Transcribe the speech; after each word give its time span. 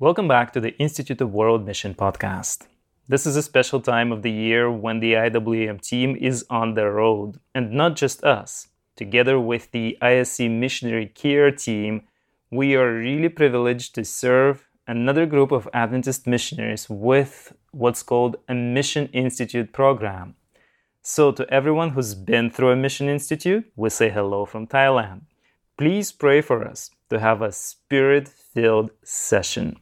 Welcome 0.00 0.28
back 0.28 0.54
to 0.54 0.60
the 0.60 0.74
Institute 0.78 1.20
of 1.20 1.34
World 1.34 1.66
Mission 1.66 1.94
podcast. 1.94 2.62
This 3.06 3.26
is 3.26 3.36
a 3.36 3.42
special 3.42 3.82
time 3.82 4.12
of 4.12 4.22
the 4.22 4.30
year 4.30 4.70
when 4.70 5.00
the 5.00 5.12
IWM 5.12 5.82
team 5.82 6.16
is 6.18 6.42
on 6.48 6.72
the 6.72 6.90
road, 6.90 7.38
and 7.54 7.72
not 7.72 7.96
just 7.96 8.24
us. 8.24 8.68
Together 8.96 9.38
with 9.38 9.70
the 9.72 9.98
ISC 10.00 10.50
Missionary 10.50 11.04
Care 11.04 11.50
team, 11.50 12.04
we 12.50 12.74
are 12.74 12.94
really 12.94 13.28
privileged 13.28 13.94
to 13.94 14.02
serve 14.06 14.66
another 14.86 15.26
group 15.26 15.52
of 15.52 15.68
Adventist 15.74 16.26
missionaries 16.26 16.88
with 16.88 17.52
what's 17.72 18.02
called 18.02 18.36
a 18.48 18.54
Mission 18.54 19.06
Institute 19.08 19.70
program. 19.70 20.34
So, 21.02 21.30
to 21.30 21.46
everyone 21.52 21.90
who's 21.90 22.14
been 22.14 22.50
through 22.50 22.70
a 22.70 22.76
Mission 22.76 23.10
Institute, 23.10 23.70
we 23.76 23.90
say 23.90 24.08
hello 24.08 24.46
from 24.46 24.66
Thailand. 24.66 25.24
Please 25.76 26.10
pray 26.10 26.40
for 26.40 26.66
us 26.66 26.90
to 27.10 27.20
have 27.20 27.42
a 27.42 27.52
spirit 27.52 28.28
filled 28.28 28.92
session. 29.04 29.76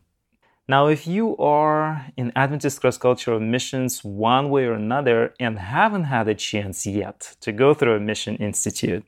Now, 0.71 0.89
if 0.89 1.07
you 1.07 1.35
are 1.39 2.13
in 2.19 2.31
Adventist 2.37 2.83
cross 2.83 2.99
cultural 2.99 3.41
missions 3.41 4.05
one 4.05 4.51
way 4.51 4.67
or 4.67 4.75
another 4.75 5.33
and 5.41 5.59
haven't 5.59 6.05
had 6.05 6.29
a 6.29 6.35
chance 6.35 6.85
yet 6.85 7.37
to 7.41 7.53
go 7.53 7.73
through 7.73 7.97
a 7.97 8.01
Mission 8.01 8.37
Institute, 8.37 9.03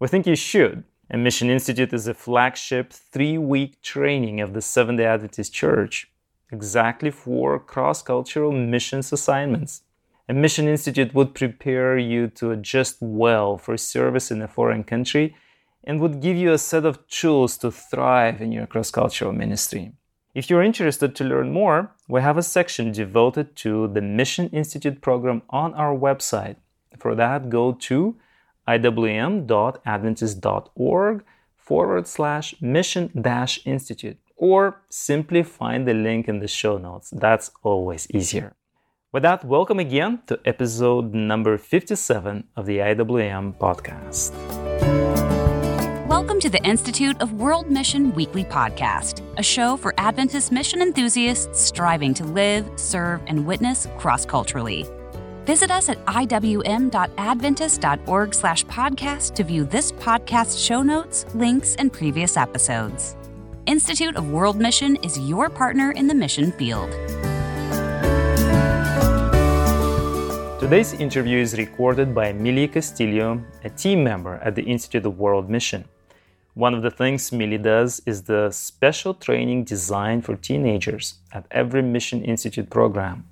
we 0.00 0.08
think 0.08 0.26
you 0.26 0.34
should. 0.34 0.82
A 1.08 1.16
Mission 1.16 1.48
Institute 1.48 1.92
is 1.92 2.08
a 2.08 2.14
flagship 2.14 2.92
three 2.92 3.38
week 3.38 3.80
training 3.82 4.40
of 4.40 4.52
the 4.52 4.60
Seventh 4.60 4.98
day 4.98 5.04
Adventist 5.04 5.54
Church, 5.54 6.10
exactly 6.50 7.12
for 7.12 7.60
cross 7.60 8.02
cultural 8.02 8.50
missions 8.50 9.12
assignments. 9.12 9.82
A 10.28 10.34
Mission 10.34 10.66
Institute 10.66 11.14
would 11.14 11.36
prepare 11.36 11.96
you 11.96 12.26
to 12.30 12.50
adjust 12.50 12.96
well 13.00 13.58
for 13.58 13.76
service 13.76 14.32
in 14.32 14.42
a 14.42 14.48
foreign 14.48 14.82
country 14.82 15.36
and 15.84 16.00
would 16.00 16.20
give 16.20 16.36
you 16.36 16.50
a 16.50 16.58
set 16.58 16.84
of 16.84 17.06
tools 17.06 17.56
to 17.58 17.70
thrive 17.70 18.42
in 18.42 18.50
your 18.50 18.66
cross 18.66 18.90
cultural 18.90 19.32
ministry. 19.32 19.92
If 20.36 20.48
you're 20.50 20.62
interested 20.62 21.16
to 21.16 21.24
learn 21.24 21.50
more, 21.50 21.90
we 22.08 22.20
have 22.20 22.36
a 22.36 22.42
section 22.42 22.92
devoted 22.92 23.56
to 23.56 23.88
the 23.88 24.02
Mission 24.02 24.50
Institute 24.50 25.00
program 25.00 25.40
on 25.48 25.72
our 25.72 25.96
website. 25.96 26.56
For 26.98 27.14
that, 27.14 27.48
go 27.48 27.72
to 27.72 28.16
iwm.adventist.org 28.68 31.24
forward 31.56 32.06
slash 32.06 32.54
mission 32.60 33.10
dash 33.18 33.60
institute 33.64 34.18
or 34.36 34.82
simply 34.90 35.42
find 35.42 35.88
the 35.88 35.94
link 35.94 36.28
in 36.28 36.40
the 36.40 36.48
show 36.48 36.76
notes. 36.76 37.14
That's 37.16 37.50
always 37.62 38.06
easier. 38.10 38.54
With 39.12 39.22
that, 39.22 39.42
welcome 39.42 39.78
again 39.78 40.20
to 40.26 40.38
episode 40.44 41.14
number 41.14 41.56
57 41.56 42.44
of 42.54 42.66
the 42.66 42.76
IWM 42.76 43.56
podcast. 43.56 44.65
Welcome 46.26 46.40
to 46.40 46.50
the 46.50 46.64
Institute 46.64 47.22
of 47.22 47.34
World 47.34 47.70
Mission 47.70 48.12
Weekly 48.12 48.42
Podcast, 48.42 49.22
a 49.38 49.44
show 49.44 49.76
for 49.76 49.94
Adventist 49.96 50.50
mission 50.50 50.82
enthusiasts 50.82 51.60
striving 51.60 52.12
to 52.14 52.24
live, 52.24 52.68
serve, 52.74 53.20
and 53.28 53.46
witness 53.46 53.86
cross-culturally. 53.96 54.84
Visit 55.44 55.70
us 55.70 55.88
at 55.88 56.04
iwm.adventist.org 56.06 58.34
slash 58.34 58.64
podcast 58.64 59.34
to 59.34 59.44
view 59.44 59.62
this 59.62 59.92
podcast 59.92 60.66
show 60.66 60.82
notes, 60.82 61.26
links, 61.32 61.76
and 61.76 61.92
previous 61.92 62.36
episodes. 62.36 63.14
Institute 63.66 64.16
of 64.16 64.28
World 64.28 64.56
Mission 64.56 64.96
is 65.04 65.16
your 65.20 65.48
partner 65.48 65.92
in 65.92 66.08
the 66.08 66.14
mission 66.14 66.50
field. 66.50 66.90
Today's 70.58 70.92
interview 70.94 71.38
is 71.38 71.56
recorded 71.56 72.12
by 72.12 72.32
Millie 72.32 72.66
Castillo, 72.66 73.40
a 73.62 73.70
team 73.70 74.02
member 74.02 74.40
at 74.42 74.56
the 74.56 74.64
Institute 74.64 75.06
of 75.06 75.20
World 75.20 75.48
Mission. 75.48 75.84
One 76.56 76.72
of 76.72 76.80
the 76.80 76.90
things 76.90 77.32
Millie 77.32 77.58
does 77.58 78.00
is 78.06 78.22
the 78.22 78.50
special 78.50 79.12
training 79.12 79.64
designed 79.64 80.24
for 80.24 80.36
teenagers 80.36 81.16
at 81.30 81.44
every 81.50 81.82
Mission 81.82 82.24
Institute 82.24 82.70
program. 82.70 83.26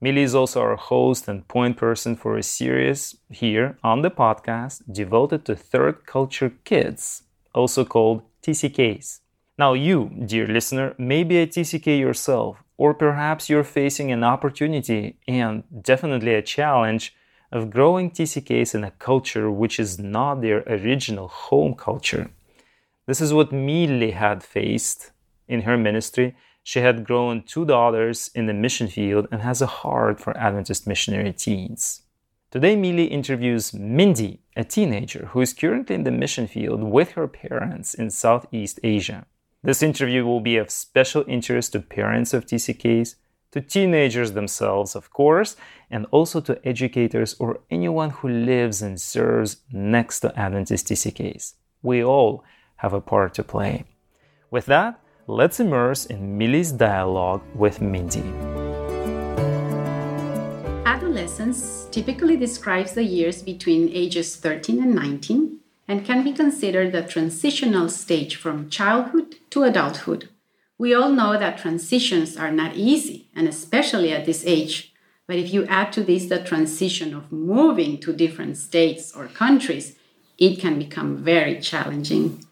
Millie 0.00 0.22
is 0.22 0.34
also 0.34 0.62
our 0.62 0.76
host 0.76 1.28
and 1.28 1.46
point 1.48 1.76
person 1.76 2.16
for 2.16 2.38
a 2.38 2.42
series 2.42 3.14
here 3.28 3.76
on 3.84 4.00
the 4.00 4.10
podcast 4.10 4.80
devoted 4.90 5.44
to 5.44 5.54
third 5.54 6.06
culture 6.06 6.50
kids, 6.64 7.24
also 7.54 7.84
called 7.84 8.22
TCKs. 8.40 9.20
Now, 9.58 9.74
you, 9.74 10.10
dear 10.24 10.46
listener, 10.46 10.94
may 10.96 11.24
be 11.24 11.36
a 11.36 11.46
TCK 11.46 12.00
yourself, 12.00 12.64
or 12.78 12.94
perhaps 12.94 13.50
you're 13.50 13.64
facing 13.64 14.10
an 14.12 14.24
opportunity 14.24 15.18
and 15.28 15.62
definitely 15.82 16.32
a 16.32 16.40
challenge 16.40 17.14
of 17.52 17.68
growing 17.68 18.10
TCKs 18.10 18.74
in 18.74 18.82
a 18.82 18.92
culture 18.92 19.50
which 19.50 19.78
is 19.78 19.98
not 19.98 20.40
their 20.40 20.60
original 20.66 21.28
home 21.28 21.74
culture. 21.74 22.30
This 23.06 23.20
is 23.20 23.32
what 23.32 23.52
Millie 23.52 24.10
had 24.10 24.42
faced 24.42 25.12
in 25.46 25.62
her 25.62 25.76
ministry. 25.76 26.34
She 26.64 26.80
had 26.80 27.04
grown 27.04 27.44
two 27.44 27.64
daughters 27.64 28.30
in 28.34 28.46
the 28.46 28.52
mission 28.52 28.88
field 28.88 29.28
and 29.30 29.42
has 29.42 29.62
a 29.62 29.66
heart 29.66 30.18
for 30.18 30.36
Adventist 30.36 30.88
missionary 30.88 31.32
teens. 31.32 32.02
Today, 32.50 32.74
Millie 32.74 33.04
interviews 33.04 33.72
Mindy, 33.72 34.40
a 34.56 34.64
teenager 34.64 35.26
who 35.26 35.40
is 35.40 35.52
currently 35.52 35.94
in 35.94 36.02
the 36.02 36.10
mission 36.10 36.48
field 36.48 36.82
with 36.82 37.12
her 37.12 37.28
parents 37.28 37.94
in 37.94 38.10
Southeast 38.10 38.80
Asia. 38.82 39.24
This 39.62 39.84
interview 39.84 40.24
will 40.24 40.40
be 40.40 40.56
of 40.56 40.70
special 40.70 41.24
interest 41.28 41.72
to 41.72 41.80
parents 41.80 42.34
of 42.34 42.44
TCKs, 42.44 43.14
to 43.52 43.60
teenagers 43.60 44.32
themselves, 44.32 44.96
of 44.96 45.10
course, 45.10 45.54
and 45.92 46.06
also 46.10 46.40
to 46.40 46.60
educators 46.66 47.36
or 47.38 47.60
anyone 47.70 48.10
who 48.10 48.28
lives 48.28 48.82
and 48.82 49.00
serves 49.00 49.58
next 49.72 50.20
to 50.20 50.36
Adventist 50.36 50.88
TCKs. 50.88 51.54
We 51.82 52.02
all 52.02 52.42
have 52.76 52.92
a 52.92 53.00
part 53.00 53.34
to 53.34 53.42
play. 53.42 53.84
With 54.50 54.66
that, 54.66 55.00
let's 55.26 55.60
immerse 55.60 56.06
in 56.06 56.38
Millie's 56.38 56.72
dialogue 56.72 57.42
with 57.54 57.80
Mindy. 57.80 58.22
Adolescence 60.84 61.88
typically 61.90 62.36
describes 62.36 62.92
the 62.92 63.02
years 63.02 63.42
between 63.42 63.90
ages 63.92 64.36
13 64.36 64.82
and 64.82 64.94
19 64.94 65.58
and 65.88 66.04
can 66.04 66.22
be 66.22 66.32
considered 66.32 66.92
the 66.92 67.02
transitional 67.02 67.88
stage 67.88 68.36
from 68.36 68.70
childhood 68.70 69.36
to 69.50 69.62
adulthood. 69.62 70.28
We 70.78 70.94
all 70.94 71.10
know 71.10 71.38
that 71.38 71.58
transitions 71.58 72.36
are 72.36 72.50
not 72.50 72.76
easy, 72.76 73.28
and 73.34 73.48
especially 73.48 74.12
at 74.12 74.26
this 74.26 74.44
age. 74.46 74.92
But 75.26 75.36
if 75.36 75.52
you 75.52 75.64
add 75.66 75.92
to 75.94 76.04
this 76.04 76.26
the 76.26 76.38
transition 76.38 77.14
of 77.14 77.32
moving 77.32 77.98
to 78.00 78.12
different 78.12 78.56
states 78.58 79.12
or 79.14 79.26
countries, 79.26 79.96
it 80.38 80.60
can 80.60 80.78
become 80.78 81.16
very 81.16 81.60
challenging. 81.60 82.45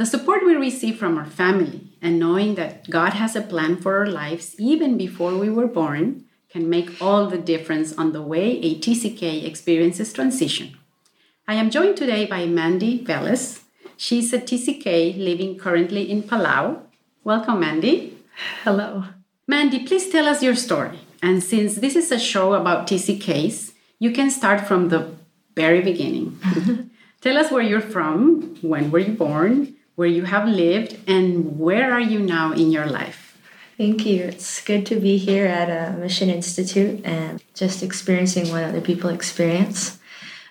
The 0.00 0.06
support 0.06 0.46
we 0.46 0.56
receive 0.56 0.96
from 0.96 1.18
our 1.18 1.26
family 1.26 1.82
and 2.00 2.18
knowing 2.18 2.54
that 2.54 2.88
God 2.88 3.12
has 3.12 3.36
a 3.36 3.42
plan 3.42 3.76
for 3.76 3.98
our 3.98 4.06
lives 4.06 4.56
even 4.58 4.96
before 4.96 5.36
we 5.36 5.50
were 5.50 5.66
born 5.66 6.24
can 6.48 6.70
make 6.70 7.02
all 7.02 7.26
the 7.26 7.36
difference 7.36 7.92
on 7.98 8.12
the 8.12 8.22
way 8.22 8.56
a 8.62 8.76
TCK 8.76 9.44
experiences 9.44 10.10
transition. 10.14 10.78
I 11.46 11.52
am 11.52 11.68
joined 11.68 11.98
today 11.98 12.24
by 12.24 12.46
Mandy 12.46 13.04
Velez. 13.04 13.60
She's 13.98 14.32
a 14.32 14.38
TCK 14.38 15.18
living 15.18 15.58
currently 15.58 16.10
in 16.10 16.22
Palau. 16.22 16.80
Welcome, 17.22 17.60
Mandy. 17.60 18.16
Hello. 18.64 19.04
Mandy, 19.46 19.84
please 19.84 20.08
tell 20.08 20.26
us 20.26 20.42
your 20.42 20.56
story. 20.56 21.00
And 21.20 21.42
since 21.42 21.74
this 21.74 21.94
is 21.94 22.10
a 22.10 22.18
show 22.18 22.54
about 22.54 22.86
TCKs, 22.86 23.74
you 23.98 24.12
can 24.12 24.30
start 24.30 24.66
from 24.66 24.88
the 24.88 25.12
very 25.54 25.82
beginning. 25.82 26.40
tell 27.20 27.36
us 27.36 27.50
where 27.50 27.62
you're 27.62 27.82
from, 27.82 28.56
when 28.62 28.90
were 28.90 29.00
you 29.00 29.12
born, 29.12 29.76
where 30.00 30.08
you 30.08 30.24
have 30.24 30.48
lived, 30.48 30.96
and 31.06 31.58
where 31.58 31.92
are 31.92 32.00
you 32.00 32.18
now 32.20 32.52
in 32.52 32.70
your 32.72 32.86
life? 32.86 33.36
Thank 33.76 34.06
you. 34.06 34.24
It's 34.24 34.64
good 34.64 34.86
to 34.86 34.98
be 34.98 35.18
here 35.18 35.44
at 35.44 35.68
a 35.68 35.94
Mission 35.98 36.30
Institute 36.30 37.04
and 37.04 37.44
just 37.52 37.82
experiencing 37.82 38.50
what 38.50 38.64
other 38.64 38.80
people 38.80 39.10
experience. 39.10 39.98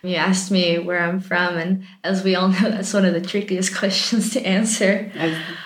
You 0.04 0.18
asked 0.18 0.52
me 0.52 0.78
where 0.78 1.02
I'm 1.02 1.20
from, 1.20 1.58
and 1.58 1.84
as 2.04 2.24
we 2.24 2.36
all 2.36 2.50
know, 2.50 2.70
that's 2.70 2.94
one 2.94 3.06
of 3.06 3.16
the 3.16 3.22
trickiest 3.22 3.76
questions 3.82 4.34
to 4.34 4.46
answer. 4.46 5.12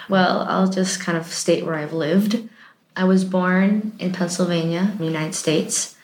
Well, 0.08 0.46
I'll 0.48 0.70
just 0.70 1.02
kind 1.02 1.18
of 1.18 1.26
state 1.26 1.66
where 1.66 1.76
I've 1.76 1.92
lived. 1.92 2.48
I 2.96 3.04
was 3.04 3.26
born 3.26 3.92
in 4.00 4.14
Pennsylvania, 4.14 4.96
United 4.98 5.36
States, 5.36 5.98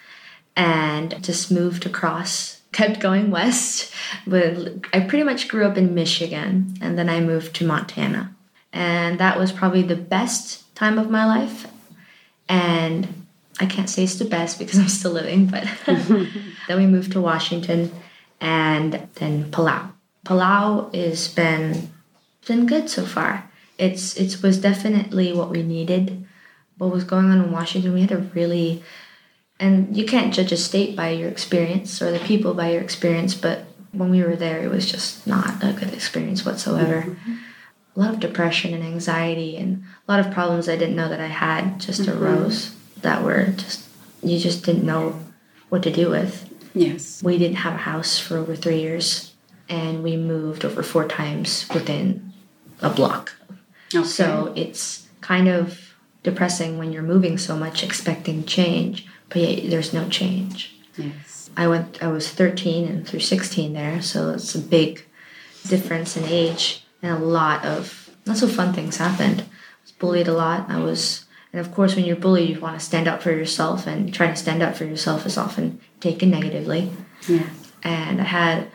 and 0.54 1.24
just 1.24 1.50
moved 1.50 1.86
across 1.86 2.59
kept 2.71 3.00
going 3.00 3.31
west, 3.31 3.94
but 4.27 4.74
I 4.94 5.00
pretty 5.01 5.24
much 5.24 5.48
grew 5.48 5.66
up 5.66 5.77
in 5.77 5.95
Michigan 5.95 6.75
and 6.81 6.98
then 6.98 7.10
I 7.10 7.19
moved 7.19 7.56
to 7.57 7.66
Montana. 7.66 8.36
And 8.71 9.19
that 9.19 9.39
was 9.39 9.51
probably 9.51 9.81
the 9.81 9.95
best 9.95 10.74
time 10.75 11.00
of 11.00 11.10
my 11.10 11.25
life. 11.25 11.68
And 12.48 13.25
I 13.60 13.66
can't 13.66 13.89
say 13.89 14.04
it's 14.04 14.16
the 14.16 14.25
best 14.25 14.60
because 14.60 14.80
I'm 14.80 14.89
still 14.89 15.12
living, 15.12 15.48
but 15.48 15.68
then 15.86 16.77
we 16.77 16.86
moved 16.86 17.13
to 17.13 17.21
Washington 17.21 17.92
and 18.39 19.07
then 19.15 19.51
Palau. 19.51 19.92
Palau 20.25 20.94
has 20.94 21.27
been 21.27 21.89
been 22.48 22.65
good 22.65 22.89
so 22.89 23.06
far. 23.06 23.50
It's 23.77 24.15
it 24.18 24.42
was 24.42 24.60
definitely 24.60 25.33
what 25.33 25.50
we 25.50 25.63
needed. 25.63 26.25
What 26.77 26.92
was 26.92 27.04
going 27.04 27.25
on 27.25 27.44
in 27.44 27.51
Washington, 27.51 27.94
we 27.94 28.01
had 28.01 28.12
a 28.12 28.18
really 28.18 28.83
and 29.60 29.96
you 29.96 30.06
can't 30.06 30.34
judge 30.34 30.52
a 30.52 30.58
state 30.58 30.96
by 30.96 31.10
your 31.10 31.30
experience 31.30 32.02
or 32.02 32.12
the 32.12 32.20
people 32.20 32.54
by 32.54 32.72
your 32.72 32.82
experience, 32.82 33.36
but 33.36 33.66
when 33.92 34.10
we 34.10 34.22
were 34.24 34.36
there, 34.36 34.62
it 34.62 34.70
was 34.70 34.90
just 34.90 35.26
not 35.28 35.64
a 35.64 35.74
good 35.74 35.94
experience 35.94 36.46
whatsoever. 36.46 37.02
Mm-hmm. 37.02 37.36
a 37.96 38.00
lot 38.00 38.14
of 38.14 38.20
depression 38.20 38.74
and 38.74 38.84
anxiety 38.84 39.58
and 39.58 39.84
a 40.08 40.12
lot 40.12 40.20
of 40.26 40.32
problems 40.32 40.70
I 40.70 40.78
didn't 40.78 40.96
know 40.96 41.10
that 41.10 41.20
I 41.20 41.28
had 41.28 41.80
just 41.80 42.02
Mm-hmm. 42.02 42.24
arose 42.24 42.76
that 43.02 43.24
were 43.24 43.46
just 43.58 43.86
you 44.22 44.38
just 44.38 44.64
didn't 44.66 44.86
know 44.86 45.20
what 45.70 45.84
to 45.84 45.92
do 45.92 46.10
with. 46.10 46.46
Yes. 46.74 47.24
We 47.24 47.38
didn't 47.38 47.58
have 47.58 47.74
a 47.74 47.78
house 47.78 48.20
for 48.20 48.38
over 48.38 48.56
three 48.56 48.80
years, 48.82 49.34
and 49.70 50.04
we 50.04 50.18
moved 50.18 50.64
over 50.66 50.84
four 50.84 51.08
times 51.08 51.68
within 51.74 52.32
a 52.82 52.90
block. 52.90 53.34
Okay. 53.96 54.06
So 54.08 54.54
it's 54.56 55.08
kind 55.22 55.48
of 55.48 55.96
depressing 56.24 56.78
when 56.78 56.92
you're 56.92 57.02
moving 57.04 57.38
so 57.38 57.56
much, 57.58 57.82
expecting 57.84 58.44
change, 58.46 59.08
but 59.30 59.38
yet 59.38 59.70
there's 59.70 59.94
no 59.94 60.08
change. 60.10 60.76
yes. 60.98 61.50
I 61.58 61.68
went. 61.68 62.02
I 62.02 62.08
was 62.08 62.30
13 62.30 62.88
and 62.88 63.08
through 63.08 63.20
16 63.22 63.74
there, 63.74 64.02
so 64.02 64.31
it's 64.31 64.56
a 64.56 64.60
big 64.60 65.06
difference 65.68 66.16
in 66.16 66.24
age, 66.26 66.84
and 67.02 67.12
a 67.12 67.26
lot 67.26 67.66
of 67.66 68.10
not 68.26 68.38
so 68.38 68.48
fun 68.48 68.74
things 68.74 68.98
happened. 68.98 69.42
I 69.42 69.46
was 69.84 69.92
bullied 69.92 70.28
a 70.28 70.34
lot. 70.34 70.70
I 70.70 70.80
was, 70.80 71.26
and 71.52 71.60
of 71.60 71.74
course, 71.74 71.96
when 71.96 72.06
you're 72.06 72.16
bullied, 72.16 72.50
you 72.50 72.60
want 72.60 72.80
to 72.80 72.86
stand 72.86 73.08
up 73.08 73.22
for 73.22 73.31
yourself, 73.31 73.88
and 73.88 74.14
trying 74.14 74.34
to 74.34 74.40
stand 74.40 74.62
up 74.62 74.76
for 74.76 74.86
yourself 74.86 75.26
is 75.26 75.38
often 75.38 75.80
taken 76.00 76.30
negatively. 76.30 76.92
Yes. 77.28 77.50
And 77.84 78.22
I 78.22 78.25
had. 78.25 78.68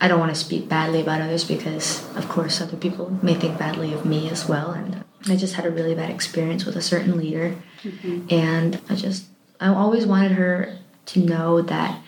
I 0.00 0.06
don't 0.06 0.20
want 0.20 0.32
to 0.32 0.40
speak 0.40 0.68
badly 0.68 1.00
about 1.00 1.20
others 1.20 1.42
because, 1.44 2.06
of 2.14 2.28
course, 2.28 2.60
other 2.60 2.76
people 2.76 3.18
may 3.20 3.34
think 3.34 3.58
badly 3.58 3.92
of 3.92 4.04
me 4.06 4.30
as 4.30 4.48
well. 4.48 4.70
And 4.70 5.02
I 5.26 5.34
just 5.34 5.54
had 5.54 5.66
a 5.66 5.72
really 5.72 5.92
bad 5.96 6.10
experience 6.10 6.64
with 6.64 6.76
a 6.76 6.80
certain 6.82 7.18
leader. 7.18 7.56
Mm-hmm. 7.82 8.26
And 8.30 8.80
I 8.88 8.94
just, 8.94 9.24
I 9.60 9.68
always 9.68 10.06
wanted 10.06 10.32
her 10.32 10.76
to 11.06 11.20
know 11.20 11.62
that 11.62 12.00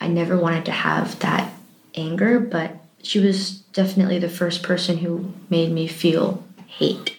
I 0.00 0.08
never 0.08 0.36
wanted 0.36 0.64
to 0.66 0.72
have 0.72 1.18
that 1.20 1.52
anger, 1.94 2.40
but 2.40 2.76
she 3.02 3.18
was 3.18 3.60
definitely 3.72 4.18
the 4.18 4.28
first 4.28 4.62
person 4.62 4.98
who 4.98 5.32
made 5.48 5.70
me 5.72 5.86
feel 5.86 6.44
hate. 6.66 7.16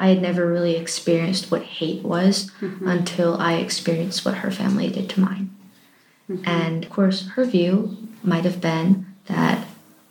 I 0.00 0.08
had 0.08 0.22
never 0.22 0.46
really 0.46 0.76
experienced 0.76 1.50
what 1.50 1.62
hate 1.62 2.02
was 2.02 2.50
mm-hmm. 2.60 2.88
until 2.88 3.36
I 3.36 3.54
experienced 3.54 4.24
what 4.24 4.38
her 4.38 4.50
family 4.50 4.88
did 4.88 5.08
to 5.10 5.20
mine. 5.20 5.54
Mm-hmm. 6.28 6.48
And 6.48 6.84
of 6.84 6.90
course, 6.90 7.28
her 7.28 7.44
view 7.44 7.96
might 8.22 8.44
have 8.44 8.60
been 8.60 9.06
that 9.26 9.66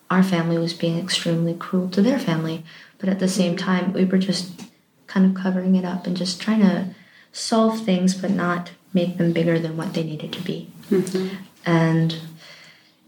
our 0.09 0.23
family 0.23 0.57
was 0.57 0.73
being 0.73 0.97
extremely 0.99 1.53
cruel 1.53 1.89
to 1.89 2.01
their 2.01 2.19
family, 2.19 2.63
but 2.99 3.09
at 3.09 3.19
the 3.19 3.27
same 3.27 3.55
mm-hmm. 3.55 3.65
time, 3.65 3.93
we 3.93 4.05
were 4.05 4.17
just 4.17 4.61
kind 5.07 5.25
of 5.25 5.41
covering 5.41 5.75
it 5.75 5.83
up 5.83 6.07
and 6.07 6.15
just 6.15 6.41
trying 6.41 6.61
to 6.61 6.93
solve 7.33 7.83
things, 7.83 8.13
but 8.15 8.31
not 8.31 8.71
make 8.93 9.17
them 9.17 9.31
bigger 9.31 9.59
than 9.59 9.77
what 9.77 9.93
they 9.93 10.03
needed 10.03 10.33
to 10.33 10.41
be. 10.41 10.69
Mm-hmm. 10.89 11.35
And 11.65 12.17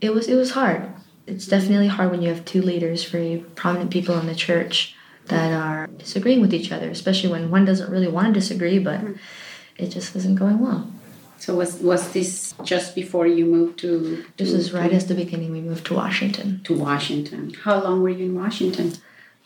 it 0.02 0.14
was 0.14 0.28
it 0.28 0.36
was 0.36 0.52
hard. 0.52 0.92
It's 1.26 1.48
definitely 1.48 1.88
hard 1.88 2.12
when 2.12 2.22
you 2.22 2.30
have 2.30 2.44
two 2.44 2.62
leaders, 2.62 3.06
very 3.06 3.46
prominent 3.56 3.92
people 3.92 4.18
in 4.20 4.28
the 4.28 4.36
church 4.36 4.96
that 5.28 5.54
are 5.54 5.88
disagreeing 5.88 6.42
with 6.42 6.54
each 6.54 6.72
other, 6.72 6.90
especially 6.90 7.30
when 7.30 7.50
one 7.50 7.64
doesn't 7.64 7.90
really 7.90 8.10
want 8.10 8.28
to 8.28 8.34
disagree, 8.34 8.78
but 8.78 9.00
mm-hmm. 9.00 9.14
it 9.78 9.88
just 9.88 10.16
isn't 10.16 10.36
going 10.36 10.60
well. 10.60 10.92
So 11.38 11.56
was 11.56 11.80
was 11.80 12.12
this 12.14 12.54
just 12.64 12.96
before 12.96 13.28
you 13.28 13.46
moved 13.46 13.80
to? 13.80 14.24
This 14.38 14.52
to, 14.52 14.58
is 14.58 14.74
right 14.74 14.94
as 14.94 15.08
the 15.08 15.16
beginning 15.16 15.52
we 15.52 15.62
moved 15.62 15.86
to 15.88 15.94
Washington. 15.94 16.62
to 16.64 16.74
Washington. 16.74 17.54
How 17.64 17.84
long 17.84 18.02
were 18.02 18.10
you 18.10 18.26
in 18.26 18.36
Washington? 18.36 18.94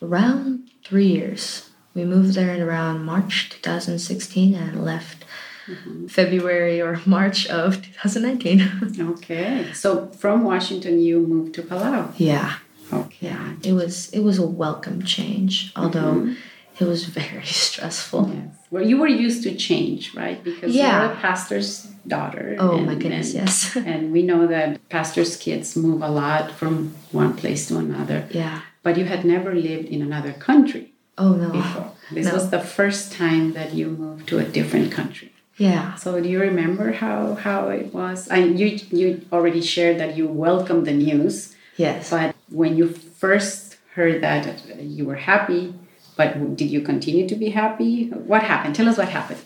Around 0.00 0.70
three 0.84 1.08
years. 1.08 1.70
We 1.94 2.04
moved 2.04 2.34
there 2.34 2.54
in 2.54 2.62
around 2.62 3.04
March 3.04 3.50
2016 3.50 4.54
and 4.54 4.84
left 4.84 5.24
Mm-hmm. 5.68 6.06
February 6.06 6.80
or 6.80 7.00
March 7.06 7.46
of 7.48 7.82
2019. 7.82 8.58
Okay. 9.12 9.70
So 9.74 10.06
from 10.22 10.44
Washington 10.44 11.00
you 11.00 11.20
moved 11.20 11.54
to 11.56 11.62
Palau. 11.62 12.12
yeah. 12.16 12.50
Okay. 12.92 13.26
Yeah. 13.28 13.52
It 13.62 13.72
was 13.80 14.08
it 14.16 14.20
was 14.28 14.38
a 14.38 14.46
welcome 14.64 15.02
change, 15.04 15.72
although 15.76 16.14
mm-hmm. 16.14 16.80
it 16.82 16.86
was 16.92 17.04
very 17.04 17.44
stressful. 17.68 18.22
Yes. 18.34 18.54
Well, 18.70 18.84
you 18.90 18.96
were 19.02 19.08
used 19.26 19.42
to 19.44 19.54
change, 19.54 20.14
right? 20.14 20.42
Because 20.42 20.74
Yeah. 20.74 20.86
you're 21.02 21.12
a 21.12 21.16
pastor's 21.16 21.72
daughter. 22.06 22.56
Oh 22.58 22.76
and- 22.78 22.86
my 22.86 22.94
goodness, 22.94 23.34
and- 23.34 23.40
yes. 23.44 23.76
and 23.92 24.02
we 24.12 24.22
know 24.22 24.46
that 24.46 24.68
pastors' 24.88 25.36
kids 25.36 25.76
move 25.76 26.00
a 26.02 26.08
lot 26.22 26.44
from 26.60 26.94
one 27.12 27.32
place 27.40 27.68
to 27.68 27.76
another. 27.78 28.18
Yeah. 28.30 28.60
But 28.82 28.96
you 28.96 29.04
had 29.04 29.22
never 29.24 29.50
lived 29.54 29.86
in 29.94 30.00
another 30.02 30.32
country 30.32 30.84
Oh 31.18 31.32
no. 31.34 31.50
before. 31.50 31.92
This 32.10 32.26
No. 32.26 32.32
was 32.34 32.48
the 32.50 32.60
first 32.78 33.12
time 33.12 33.52
that 33.52 33.74
you 33.78 33.86
moved 34.04 34.24
to 34.30 34.38
a 34.38 34.44
different 34.44 34.88
country. 34.92 35.30
Yeah. 35.58 35.94
So 35.96 36.20
do 36.20 36.28
you 36.28 36.40
remember 36.40 36.92
how 36.92 37.34
how 37.34 37.68
it 37.68 37.92
was? 37.92 38.28
I 38.30 38.38
you 38.38 38.78
you 38.90 39.20
already 39.32 39.60
shared 39.60 39.98
that 39.98 40.16
you 40.16 40.26
welcomed 40.28 40.86
the 40.86 40.92
news, 40.94 41.54
Yes. 41.76 42.10
but 42.10 42.34
when 42.50 42.76
you 42.76 42.88
first 42.88 43.76
heard 43.94 44.22
that 44.22 44.62
you 44.80 45.04
were 45.04 45.16
happy, 45.16 45.74
but 46.16 46.56
did 46.56 46.70
you 46.70 46.80
continue 46.80 47.28
to 47.28 47.34
be 47.34 47.50
happy? 47.50 48.08
What 48.10 48.42
happened? 48.44 48.74
Tell 48.76 48.88
us 48.88 48.96
what 48.96 49.08
happened. 49.08 49.40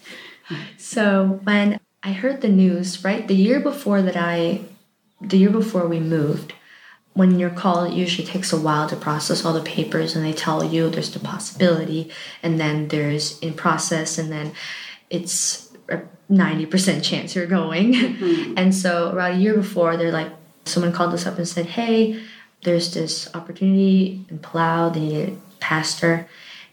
So 0.77 1.41
when 1.45 1.81
I 2.03 2.13
heard 2.13 2.43
the 2.43 2.49
news, 2.49 3.03
right, 3.05 3.27
the 3.27 3.35
year 3.35 3.61
before 3.61 4.03
that 4.03 4.17
I, 4.17 4.61
the 5.21 5.39
year 5.39 5.51
before 5.51 5.87
we 5.87 6.01
moved, 6.01 6.53
when 7.15 7.39
you're 7.39 7.51
called, 7.51 7.93
it 7.93 7.97
usually 7.97 8.27
takes 8.27 8.53
a 8.53 8.61
while 8.61 8.89
to 8.89 8.97
process 8.97 9.45
all 9.45 9.53
the 9.55 9.63
papers, 9.63 10.15
and 10.15 10.25
they 10.25 10.33
tell 10.33 10.65
you 10.65 10.91
there's 10.91 11.13
the 11.13 11.21
possibility, 11.21 12.11
and 12.43 12.61
then 12.61 12.89
there's 12.89 13.39
in 13.41 13.55
process, 13.55 14.19
and 14.19 14.31
then 14.33 14.53
it's 15.09 15.72
a 15.89 16.01
90% 16.31 17.03
chance 17.03 17.35
you're 17.35 17.47
going. 17.47 17.95
Mm-hmm. 17.95 18.55
and 18.57 18.75
so 18.75 19.13
around 19.13 19.33
a 19.33 19.39
year 19.39 19.55
before, 19.55 19.97
they're 19.97 20.13
like, 20.13 20.33
someone 20.65 20.93
called 20.93 21.13
us 21.13 21.27
up 21.27 21.39
and 21.39 21.49
said, 21.49 21.67
hey, 21.67 22.23
there's 22.63 22.95
this 22.95 23.33
opportunity 23.35 24.25
in 24.29 24.39
Palau, 24.39 24.93
they 24.93 25.01
need 25.01 25.29
a 25.29 25.37
pastor. 25.61 26.29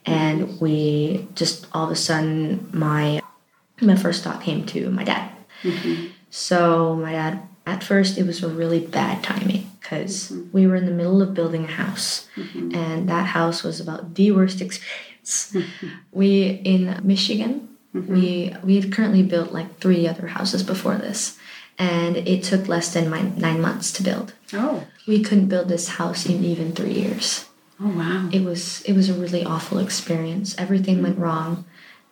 And 0.06 0.59
we 0.59 1.27
just 1.35 1.67
all 1.73 1.85
of 1.85 1.91
a 1.91 1.95
sudden, 1.95 2.69
my 2.73 3.21
my 3.81 3.95
first 3.95 4.23
thought 4.23 4.41
came 4.41 4.65
to 4.67 4.89
my 4.89 5.03
dad. 5.03 5.31
Mm-hmm. 5.63 6.07
So 6.29 6.95
my 6.95 7.11
dad, 7.11 7.41
at 7.65 7.83
first, 7.83 8.17
it 8.17 8.25
was 8.25 8.44
a 8.44 8.50
really 8.50 8.79
bad 8.79 9.23
timing 9.23 9.69
because 9.79 10.31
mm-hmm. 10.31 10.51
we 10.51 10.67
were 10.67 10.75
in 10.75 10.85
the 10.85 10.91
middle 10.91 11.21
of 11.21 11.33
building 11.33 11.65
a 11.65 11.67
house, 11.67 12.27
and 12.35 13.09
that 13.09 13.27
house 13.27 13.63
was 13.63 13.79
about 13.79 14.15
the 14.15 14.31
worst 14.31 14.61
experience. 14.61 15.56
we 16.11 16.61
in 16.63 17.00
Michigan, 17.03 17.69
Mm-hmm. 17.95 18.13
we 18.13 18.56
we 18.63 18.80
had 18.80 18.94
currently 18.94 19.24
built 19.24 19.51
like 19.51 19.80
three 19.80 20.07
other 20.07 20.27
houses 20.27 20.63
before 20.63 20.95
this, 20.95 21.38
and 21.77 22.18
it 22.18 22.44
took 22.44 22.68
less 22.68 22.94
than 22.94 23.09
my, 23.09 23.21
nine 23.21 23.62
months 23.62 23.91
to 23.94 24.03
build. 24.03 24.33
Oh, 24.53 24.86
We 25.07 25.24
couldn't 25.24 25.47
build 25.47 25.69
this 25.69 25.89
house 25.89 26.25
in 26.27 26.44
even 26.44 26.74
three 26.74 26.94
years 26.94 27.50
oh 27.81 27.89
wow. 27.89 28.30
it 28.31 28.44
was 28.44 28.81
it 28.81 28.94
was 28.94 29.09
a 29.09 29.13
really 29.13 29.44
awful 29.44 29.80
experience. 29.80 30.56
Everything 30.57 30.95
mm-hmm. 30.95 31.03
went 31.03 31.19
wrong, 31.19 31.65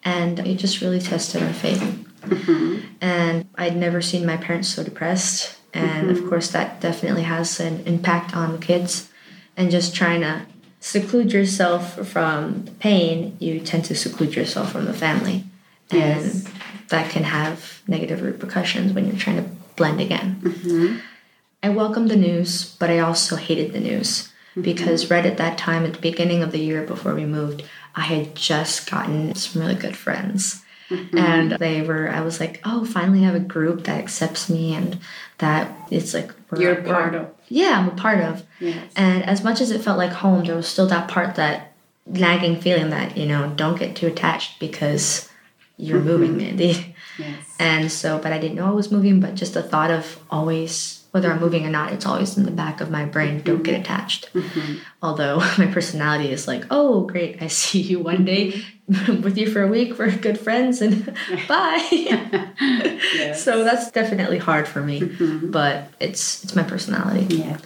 and 0.03 0.39
it 0.39 0.55
just 0.55 0.81
really 0.81 0.99
tested 0.99 1.43
our 1.43 1.53
faith. 1.53 1.81
Mm-hmm. 2.21 2.79
And 3.01 3.47
I'd 3.55 3.77
never 3.77 4.01
seen 4.01 4.25
my 4.25 4.37
parents 4.37 4.69
so 4.69 4.83
depressed, 4.83 5.57
and 5.73 6.09
of 6.09 6.27
course 6.27 6.49
that 6.51 6.81
definitely 6.81 7.23
has 7.23 7.59
an 7.59 7.81
impact 7.85 8.35
on 8.35 8.53
the 8.53 8.65
kids. 8.65 9.11
And 9.55 9.71
just 9.71 9.95
trying 9.95 10.21
to 10.21 10.45
seclude 10.79 11.33
yourself 11.33 12.07
from 12.07 12.65
the 12.65 12.71
pain, 12.71 13.35
you 13.39 13.59
tend 13.59 13.85
to 13.85 13.95
seclude 13.95 14.35
yourself 14.35 14.71
from 14.71 14.85
the 14.85 14.93
family, 14.93 15.45
and 15.91 16.25
Yes. 16.25 16.47
that 16.89 17.09
can 17.09 17.23
have 17.23 17.81
negative 17.87 18.21
repercussions 18.21 18.93
when 18.93 19.07
you're 19.07 19.17
trying 19.17 19.43
to 19.43 19.49
blend 19.75 20.01
again. 20.01 20.39
Mm-hmm. 20.43 20.97
I 21.63 21.69
welcomed 21.69 22.09
the 22.09 22.15
news, 22.15 22.75
but 22.79 22.89
I 22.89 22.99
also 22.99 23.35
hated 23.35 23.73
the 23.73 23.79
news 23.79 24.29
mm-hmm. 24.51 24.61
because 24.61 25.09
right 25.09 25.25
at 25.25 25.37
that 25.37 25.57
time, 25.57 25.85
at 25.85 25.93
the 25.93 25.99
beginning 25.99 26.43
of 26.43 26.51
the 26.51 26.59
year 26.59 26.83
before 26.83 27.15
we 27.15 27.25
moved, 27.25 27.63
I 27.95 28.01
had 28.01 28.35
just 28.35 28.89
gotten 28.89 29.33
some 29.35 29.61
really 29.61 29.75
good 29.75 29.97
friends. 29.97 30.63
Mm-hmm. 30.89 31.17
And 31.17 31.51
they 31.53 31.81
were, 31.81 32.09
I 32.09 32.21
was 32.21 32.39
like, 32.39 32.61
oh, 32.63 32.85
finally 32.85 33.21
I 33.23 33.25
have 33.25 33.35
a 33.35 33.39
group 33.39 33.83
that 33.85 33.99
accepts 33.99 34.49
me 34.49 34.73
and 34.73 34.99
that 35.39 35.75
it's 35.91 36.13
like 36.13 36.31
we're, 36.49 36.61
You're 36.61 36.75
we're- 36.75 36.91
part 36.91 37.15
of. 37.15 37.33
Yeah, 37.49 37.79
I'm 37.79 37.87
a 37.87 37.95
part 37.95 38.19
of. 38.21 38.43
Yes. 38.59 38.91
And 38.95 39.23
as 39.23 39.43
much 39.43 39.61
as 39.61 39.71
it 39.71 39.81
felt 39.81 39.97
like 39.97 40.11
home, 40.11 40.43
there 40.43 40.55
was 40.55 40.67
still 40.67 40.87
that 40.87 41.07
part 41.07 41.35
that 41.35 41.73
nagging 42.05 42.59
feeling 42.59 42.89
that, 42.89 43.17
you 43.17 43.25
know, 43.25 43.51
don't 43.55 43.79
get 43.79 43.95
too 43.95 44.07
attached 44.07 44.59
because 44.59 45.29
you're 45.77 46.01
moving, 46.01 46.37
Mandy. 46.43 46.95
Yes. 47.17 47.55
And 47.59 47.91
so, 47.91 48.19
but 48.19 48.31
I 48.31 48.39
didn't 48.39 48.55
know 48.55 48.67
I 48.67 48.71
was 48.71 48.91
moving, 48.91 49.19
but 49.19 49.35
just 49.35 49.53
the 49.53 49.63
thought 49.63 49.89
of 49.89 50.19
always, 50.29 51.05
whether 51.11 51.31
I'm 51.31 51.39
moving 51.39 51.65
or 51.65 51.69
not, 51.69 51.93
it's 51.93 52.05
always 52.05 52.37
in 52.37 52.43
the 52.43 52.51
back 52.51 52.81
of 52.81 52.91
my 52.91 53.05
brain. 53.05 53.41
Don't 53.41 53.55
mm-hmm. 53.55 53.63
get 53.63 53.81
attached. 53.81 54.31
Mm-hmm. 54.33 54.75
Although 55.01 55.37
my 55.57 55.67
personality 55.67 56.31
is 56.31 56.47
like, 56.47 56.65
oh, 56.69 57.01
great, 57.01 57.41
I 57.41 57.47
see 57.47 57.81
you 57.81 57.99
one 57.99 58.25
day 58.25 58.63
with 59.07 59.37
you 59.37 59.49
for 59.49 59.63
a 59.63 59.67
week. 59.67 59.97
We're 59.97 60.15
good 60.15 60.39
friends 60.39 60.81
and 60.81 61.05
bye. 61.47 61.87
Yes. 61.91 63.43
So 63.43 63.63
that's 63.63 63.91
definitely 63.91 64.37
hard 64.37 64.67
for 64.67 64.81
me, 64.81 65.01
mm-hmm. 65.01 65.51
but 65.51 65.89
it's 65.99 66.43
it's 66.43 66.55
my 66.55 66.63
personality. 66.63 67.35
Yes. 67.35 67.61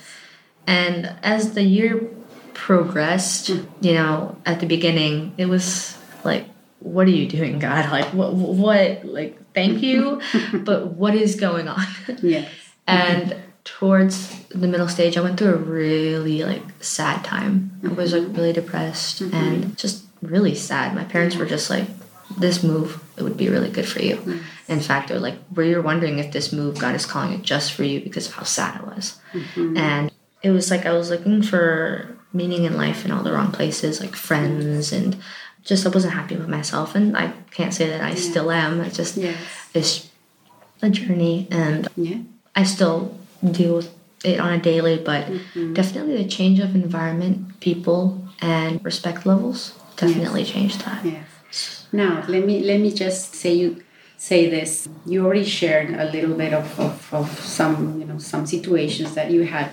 And 0.68 1.13
as 1.24 1.53
the 1.53 1.63
year 1.63 2.08
progressed, 2.53 3.50
mm. 3.50 3.68
you 3.82 3.94
know, 3.94 4.38
at 4.46 4.60
the 4.60 4.65
beginning, 4.65 5.34
it 5.38 5.46
was 5.48 5.98
like, 6.24 6.46
what 6.81 7.07
are 7.07 7.11
you 7.11 7.27
doing, 7.27 7.59
God? 7.59 7.89
Like, 7.91 8.13
what, 8.13 8.33
what, 8.33 9.05
like, 9.05 9.39
thank 9.53 9.81
you, 9.81 10.21
but 10.53 10.93
what 10.93 11.15
is 11.15 11.35
going 11.35 11.67
on? 11.67 11.85
Yes. 12.21 12.50
and 12.88 13.35
towards 13.63 14.43
the 14.47 14.67
middle 14.67 14.88
stage, 14.88 15.17
I 15.17 15.21
went 15.21 15.38
through 15.38 15.53
a 15.53 15.57
really 15.57 16.43
like 16.43 16.63
sad 16.81 17.23
time. 17.23 17.79
I 17.83 17.89
was 17.89 18.13
like 18.13 18.23
mm-hmm. 18.23 18.35
really 18.35 18.53
depressed 18.53 19.21
mm-hmm. 19.21 19.35
and 19.35 19.77
just 19.77 20.05
really 20.21 20.55
sad. 20.55 20.95
My 20.95 21.03
parents 21.03 21.35
were 21.35 21.45
just 21.45 21.69
like, 21.69 21.85
"This 22.38 22.63
move, 22.63 23.03
it 23.17 23.23
would 23.23 23.38
be 23.38 23.50
really 23.50 23.69
good 23.69 23.88
for 23.88 24.01
you." 24.01 24.41
In 24.67 24.79
fact, 24.79 25.09
they're 25.09 25.19
like, 25.19 25.38
"We 25.53 25.75
were 25.75 25.81
wondering 25.81 26.19
if 26.19 26.31
this 26.31 26.51
move 26.51 26.79
God 26.79 26.95
is 26.95 27.05
calling 27.05 27.33
it 27.33 27.43
just 27.43 27.73
for 27.73 27.83
you 27.83 28.01
because 28.01 28.27
of 28.27 28.33
how 28.33 28.43
sad 28.43 28.81
it 28.81 28.88
was." 28.88 29.19
Mm-hmm. 29.33 29.77
And 29.77 30.11
it 30.41 30.50
was 30.51 30.71
like 30.71 30.85
I 30.85 30.93
was 30.93 31.09
looking 31.09 31.41
for 31.41 32.17
meaning 32.33 32.63
in 32.63 32.77
life 32.77 33.05
in 33.05 33.11
all 33.11 33.23
the 33.23 33.33
wrong 33.33 33.51
places, 33.51 34.00
like 34.00 34.15
friends 34.15 34.91
and 34.91 35.17
just 35.63 35.86
I 35.86 35.89
wasn't 35.89 36.13
happy 36.13 36.36
with 36.36 36.50
myself. 36.50 36.96
And 36.96 37.15
I 37.18 37.34
can't 37.51 37.74
say 37.74 37.89
that 37.89 38.01
I 38.01 38.15
still 38.15 38.51
am. 38.51 38.82
It's 38.82 38.98
just 38.98 39.18
Yes. 39.18 39.38
it's 39.74 40.10
a 40.82 40.89
journey 40.89 41.48
and 41.51 41.88
Yeah. 41.96 42.18
I 42.56 42.63
still 42.63 43.18
deal 43.51 43.75
with 43.77 43.89
it 44.24 44.39
on 44.39 44.53
a 44.53 44.60
daily, 44.60 44.98
but 44.98 45.25
mm-hmm. 45.25 45.74
definitely 45.74 46.18
the 46.18 46.30
change 46.30 46.60
of 46.60 46.75
environment, 46.75 47.60
people, 47.60 48.24
and 48.41 48.84
respect 48.84 49.25
levels 49.25 49.74
definitely 49.96 50.44
changed 50.44 50.86
that. 50.86 51.06
Yes. 51.06 51.86
Now 51.91 52.24
let 52.27 52.46
me 52.46 52.62
let 52.63 52.80
me 52.80 52.91
just 52.91 53.36
say 53.36 53.53
you 53.53 53.84
say 54.18 54.50
this. 54.50 54.88
You 55.06 55.25
already 55.25 55.46
shared 55.46 55.94
a 55.94 56.06
little 56.12 56.36
bit 56.36 56.53
of, 56.53 56.80
of, 56.80 57.13
of 57.13 57.39
some 57.39 58.00
you 58.00 58.06
know 58.06 58.18
some 58.18 58.46
situations 58.46 59.15
that 59.15 59.32
you 59.32 59.44
had. 59.44 59.72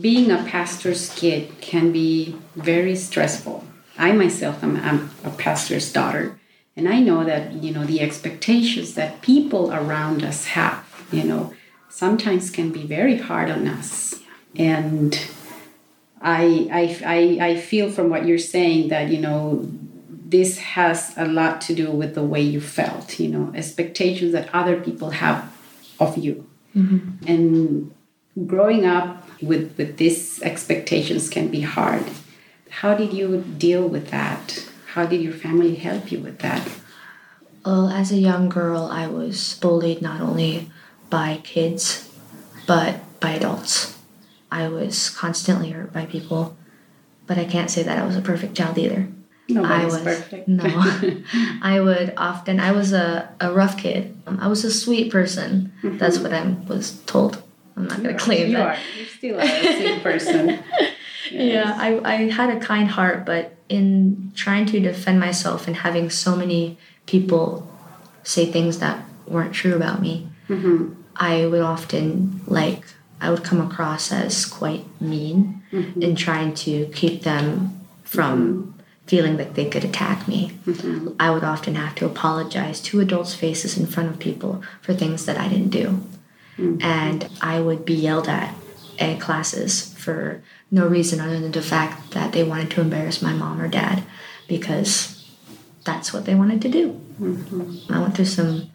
Being 0.00 0.30
a 0.30 0.44
pastor's 0.44 1.12
kid 1.14 1.60
can 1.60 1.90
be 1.90 2.36
very 2.54 2.94
stressful. 2.94 3.64
I 3.98 4.12
myself 4.12 4.62
am 4.62 4.76
I'm 4.76 5.10
a 5.24 5.30
pastor's 5.30 5.92
daughter, 5.92 6.38
and 6.76 6.88
I 6.88 7.00
know 7.00 7.24
that 7.24 7.52
you 7.52 7.72
know 7.72 7.84
the 7.84 8.00
expectations 8.00 8.94
that 8.94 9.20
people 9.20 9.72
around 9.72 10.22
us 10.22 10.46
have. 10.46 10.84
You 11.10 11.24
know, 11.24 11.54
sometimes 11.88 12.50
can 12.50 12.70
be 12.70 12.86
very 12.86 13.18
hard 13.18 13.50
on 13.50 13.66
us, 13.66 14.20
and 14.56 15.18
I, 16.20 16.68
I, 16.72 17.38
I, 17.40 17.48
I 17.50 17.56
feel 17.56 17.90
from 17.90 18.10
what 18.10 18.26
you're 18.26 18.38
saying 18.38 18.88
that 18.88 19.10
you 19.10 19.18
know 19.18 19.68
this 20.08 20.58
has 20.58 21.14
a 21.16 21.26
lot 21.26 21.60
to 21.62 21.74
do 21.74 21.90
with 21.90 22.14
the 22.14 22.22
way 22.22 22.40
you 22.40 22.60
felt 22.60 23.18
you 23.18 23.28
know 23.28 23.52
expectations 23.54 24.32
that 24.32 24.48
other 24.54 24.80
people 24.80 25.10
have 25.10 25.52
of 25.98 26.16
you. 26.16 26.46
Mm-hmm. 26.76 27.26
And 27.26 27.94
growing 28.46 28.86
up 28.86 29.28
with 29.42 29.76
with 29.76 29.96
these 29.96 30.40
expectations 30.42 31.28
can 31.28 31.48
be 31.48 31.62
hard 31.62 32.04
how 32.80 32.94
did 32.94 33.12
you 33.12 33.42
deal 33.58 33.86
with 33.88 34.10
that 34.10 34.64
how 34.94 35.04
did 35.06 35.20
your 35.20 35.32
family 35.32 35.74
help 35.74 36.10
you 36.12 36.18
with 36.20 36.38
that 36.40 36.62
Well, 37.64 37.88
as 37.90 38.10
a 38.12 38.16
young 38.16 38.48
girl, 38.48 38.88
I 38.90 39.06
was 39.08 39.58
bullied 39.60 40.00
not 40.00 40.20
only 40.22 40.70
by 41.10 41.40
kids, 41.44 42.08
but 42.66 43.00
by 43.20 43.30
adults. 43.32 43.98
I 44.50 44.68
was 44.68 45.10
constantly 45.10 45.70
hurt 45.70 45.92
by 45.92 46.06
people, 46.06 46.56
but 47.26 47.36
I 47.36 47.44
can't 47.44 47.70
say 47.70 47.82
that 47.82 47.98
I 47.98 48.06
was 48.06 48.16
a 48.16 48.22
perfect 48.22 48.56
child 48.56 48.78
either. 48.78 49.08
I 49.54 49.84
was 49.84 50.00
perfect. 50.00 50.48
no. 50.48 50.64
I 51.62 51.80
would 51.80 52.14
often. 52.16 52.58
I 52.60 52.72
was 52.72 52.92
a, 52.94 53.28
a 53.40 53.52
rough 53.52 53.76
kid. 53.76 54.16
Um, 54.26 54.38
I 54.40 54.46
was 54.48 54.64
a 54.64 54.70
sweet 54.72 55.10
person. 55.12 55.72
That's 55.82 56.18
what 56.18 56.32
I 56.32 56.42
was 56.66 57.00
told. 57.04 57.42
I'm 57.76 57.86
not 57.86 58.02
gonna 58.02 58.18
claim 58.18 58.48
you 58.50 58.56
that. 58.56 58.78
are 58.78 58.98
you 58.98 59.04
still 59.04 59.36
are 59.38 59.44
a 59.44 59.76
sweet 59.76 60.02
person 60.02 60.58
Yeah, 61.30 61.74
I, 61.76 62.00
I 62.04 62.14
had 62.30 62.50
a 62.50 62.60
kind 62.60 62.88
heart, 62.88 63.24
but 63.26 63.56
in 63.68 64.32
trying 64.34 64.66
to 64.66 64.80
defend 64.80 65.20
myself 65.20 65.66
and 65.66 65.76
having 65.76 66.10
so 66.10 66.36
many 66.36 66.78
people 67.06 67.70
say 68.22 68.46
things 68.46 68.78
that 68.78 69.02
weren't 69.26 69.54
true 69.54 69.74
about 69.74 70.00
me, 70.00 70.28
mm-hmm. 70.48 70.94
I 71.16 71.46
would 71.46 71.62
often 71.62 72.40
like 72.46 72.84
I 73.20 73.30
would 73.30 73.44
come 73.44 73.60
across 73.60 74.12
as 74.12 74.46
quite 74.46 74.84
mean 75.00 75.62
mm-hmm. 75.72 76.00
in 76.00 76.16
trying 76.16 76.54
to 76.54 76.86
keep 76.94 77.22
them 77.22 77.80
from 78.04 78.38
mm-hmm. 78.38 78.80
feeling 79.06 79.36
that 79.38 79.54
they 79.54 79.68
could 79.68 79.84
attack 79.84 80.28
me. 80.28 80.52
I 81.18 81.30
would 81.30 81.44
often 81.44 81.74
have 81.74 81.94
to 81.96 82.06
apologize 82.06 82.80
to 82.82 83.00
adults' 83.00 83.34
faces 83.34 83.76
in 83.76 83.86
front 83.86 84.10
of 84.10 84.18
people 84.18 84.62
for 84.80 84.94
things 84.94 85.26
that 85.26 85.36
I 85.36 85.48
didn't 85.48 85.70
do. 85.70 86.00
And 86.82 87.28
I 87.40 87.60
would 87.60 87.84
be 87.84 87.94
yelled 87.94 88.28
at 88.28 88.54
at 88.98 89.20
classes 89.20 89.94
for 89.94 90.42
no 90.70 90.86
reason 90.86 91.20
other 91.20 91.38
than 91.38 91.52
the 91.52 91.62
fact 91.62 92.12
that 92.12 92.32
they 92.32 92.42
wanted 92.44 92.70
to 92.72 92.80
embarrass 92.80 93.22
my 93.22 93.32
mom 93.32 93.60
or 93.60 93.68
dad 93.68 94.02
because 94.48 95.24
that's 95.84 96.12
what 96.12 96.24
they 96.24 96.34
wanted 96.34 96.60
to 96.62 96.68
do. 96.68 97.00
I 97.90 98.00
went 98.00 98.14
through 98.14 98.26
some. 98.26 98.70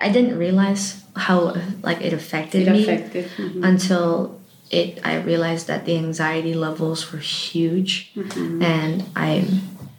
I 0.00 0.10
didn't 0.10 0.38
realize 0.38 1.04
how 1.16 1.54
like 1.82 2.00
it 2.00 2.12
affected 2.12 2.68
it 2.68 2.72
me 2.72 2.82
affected 2.82 3.30
mhm. 3.36 3.64
until 3.64 4.40
it. 4.70 5.00
I 5.04 5.16
realized 5.16 5.66
that 5.66 5.84
the 5.86 5.96
anxiety 5.96 6.54
levels 6.54 7.12
were 7.12 7.18
huge, 7.18 8.12
and 8.16 9.04
I. 9.16 9.48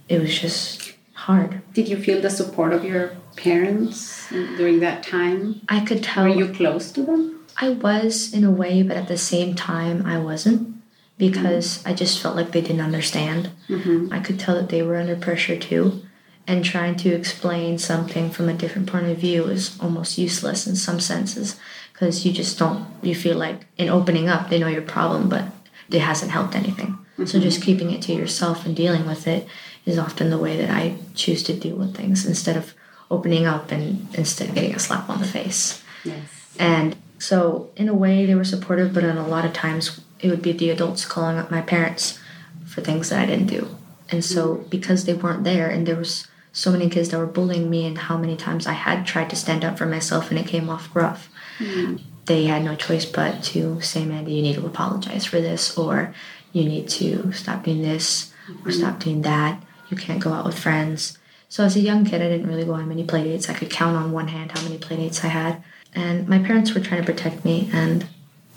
It 0.07 0.19
was 0.19 0.37
just 0.37 0.93
hard. 1.13 1.61
did 1.73 1.87
you 1.87 1.97
feel 1.97 2.19
the 2.19 2.29
support 2.29 2.73
of 2.73 2.83
your 2.83 3.15
parents 3.35 4.27
during 4.57 4.79
that 4.79 5.03
time 5.03 5.61
I 5.69 5.79
could 5.81 6.01
tell. 6.03 6.23
were 6.23 6.35
you 6.35 6.47
close 6.51 6.91
to 6.93 7.03
them 7.03 7.40
I 7.57 7.69
was 7.69 8.33
in 8.33 8.43
a 8.43 8.51
way, 8.51 8.83
but 8.83 8.97
at 8.97 9.07
the 9.07 9.17
same 9.17 9.55
time, 9.55 10.05
I 10.05 10.17
wasn't 10.17 10.81
because 11.17 11.77
mm-hmm. 11.77 11.89
I 11.89 11.93
just 11.93 12.19
felt 12.19 12.35
like 12.35 12.51
they 12.51 12.61
didn't 12.61 12.81
understand. 12.81 13.51
Mm-hmm. 13.69 14.11
I 14.11 14.19
could 14.19 14.39
tell 14.39 14.55
that 14.55 14.69
they 14.69 14.81
were 14.81 14.97
under 14.97 15.15
pressure 15.15 15.57
too, 15.57 16.03
and 16.47 16.65
trying 16.65 16.95
to 16.97 17.09
explain 17.09 17.77
something 17.77 18.31
from 18.31 18.49
a 18.49 18.53
different 18.53 18.91
point 18.91 19.07
of 19.07 19.17
view 19.17 19.45
is 19.45 19.77
almost 19.79 20.17
useless 20.17 20.65
in 20.65 20.75
some 20.75 20.99
senses 20.99 21.59
because 21.93 22.25
you 22.25 22.33
just 22.33 22.57
don't, 22.57 22.87
you 23.03 23.13
feel 23.13 23.37
like 23.37 23.67
in 23.77 23.89
opening 23.89 24.27
up, 24.27 24.49
they 24.49 24.57
know 24.57 24.67
your 24.67 24.81
problem, 24.81 25.29
but 25.29 25.45
it 25.91 25.99
hasn't 25.99 26.31
helped 26.31 26.55
anything. 26.55 26.97
So 27.17 27.23
mm-hmm. 27.23 27.41
just 27.41 27.61
keeping 27.61 27.91
it 27.91 28.01
to 28.03 28.13
yourself 28.13 28.65
and 28.65 28.75
dealing 28.75 29.05
with 29.05 29.27
it 29.27 29.47
is 29.85 29.99
often 29.99 30.31
the 30.31 30.39
way 30.39 30.57
that 30.57 30.71
I 30.71 30.95
choose 31.13 31.43
to 31.43 31.53
deal 31.53 31.75
with 31.75 31.95
things 31.95 32.25
instead 32.25 32.57
of 32.57 32.73
opening 33.11 33.45
up 33.45 33.71
and 33.71 34.07
instead 34.15 34.49
of 34.49 34.55
getting 34.55 34.73
a 34.73 34.79
slap 34.79 35.09
on 35.09 35.19
the 35.19 35.27
face. 35.27 35.83
yes 36.03 36.55
And 36.57 36.95
so, 37.21 37.69
in 37.75 37.87
a 37.87 37.93
way, 37.93 38.25
they 38.25 38.33
were 38.33 38.43
supportive, 38.43 38.95
but 38.95 39.03
in 39.03 39.15
a 39.15 39.27
lot 39.27 39.45
of 39.45 39.53
times, 39.53 40.01
it 40.21 40.29
would 40.29 40.41
be 40.41 40.53
the 40.53 40.71
adults 40.71 41.05
calling 41.05 41.37
up 41.37 41.51
my 41.51 41.61
parents 41.61 42.19
for 42.65 42.81
things 42.81 43.09
that 43.09 43.19
I 43.19 43.27
didn't 43.27 43.45
do. 43.45 43.77
And 44.09 44.25
so, 44.25 44.65
because 44.71 45.05
they 45.05 45.13
weren't 45.13 45.43
there, 45.43 45.69
and 45.69 45.85
there 45.85 45.97
was 45.97 46.27
so 46.51 46.71
many 46.71 46.89
kids 46.89 47.09
that 47.09 47.19
were 47.19 47.27
bullying 47.27 47.69
me, 47.69 47.85
and 47.85 47.95
how 47.95 48.17
many 48.17 48.35
times 48.35 48.65
I 48.65 48.73
had 48.73 49.05
tried 49.05 49.29
to 49.29 49.35
stand 49.35 49.63
up 49.63 49.77
for 49.77 49.85
myself 49.85 50.31
and 50.31 50.39
it 50.39 50.47
came 50.47 50.67
off 50.67 50.95
rough, 50.95 51.29
mm-hmm. 51.59 51.97
they 52.25 52.45
had 52.45 52.63
no 52.63 52.73
choice 52.73 53.05
but 53.05 53.43
to 53.43 53.79
say, 53.81 54.03
Mandy, 54.03 54.33
you 54.33 54.41
need 54.41 54.55
to 54.55 54.65
apologize 54.65 55.25
for 55.25 55.39
this, 55.39 55.77
or 55.77 56.15
you 56.53 56.63
need 56.63 56.89
to 56.89 57.31
stop 57.33 57.65
doing 57.65 57.83
this, 57.83 58.33
or 58.49 58.53
mm-hmm. 58.53 58.71
stop 58.71 58.99
doing 58.99 59.21
that. 59.21 59.61
You 59.91 59.95
can't 59.95 60.19
go 60.19 60.33
out 60.33 60.45
with 60.45 60.57
friends. 60.57 61.19
So 61.49 61.63
as 61.63 61.75
a 61.75 61.81
young 61.81 62.03
kid, 62.03 62.23
I 62.23 62.29
didn't 62.29 62.47
really 62.47 62.65
go 62.65 62.73
on 62.73 62.89
many 62.89 63.05
playdates. 63.05 63.47
I 63.47 63.53
could 63.53 63.69
count 63.69 63.95
on 63.95 64.11
one 64.11 64.29
hand 64.29 64.53
how 64.53 64.63
many 64.63 64.79
playdates 64.79 65.23
I 65.23 65.27
had, 65.27 65.63
and 65.93 66.27
my 66.27 66.39
parents 66.39 66.73
were 66.73 66.81
trying 66.81 67.01
to 67.01 67.05
protect 67.11 67.43
me. 67.45 67.69
And 67.73 68.07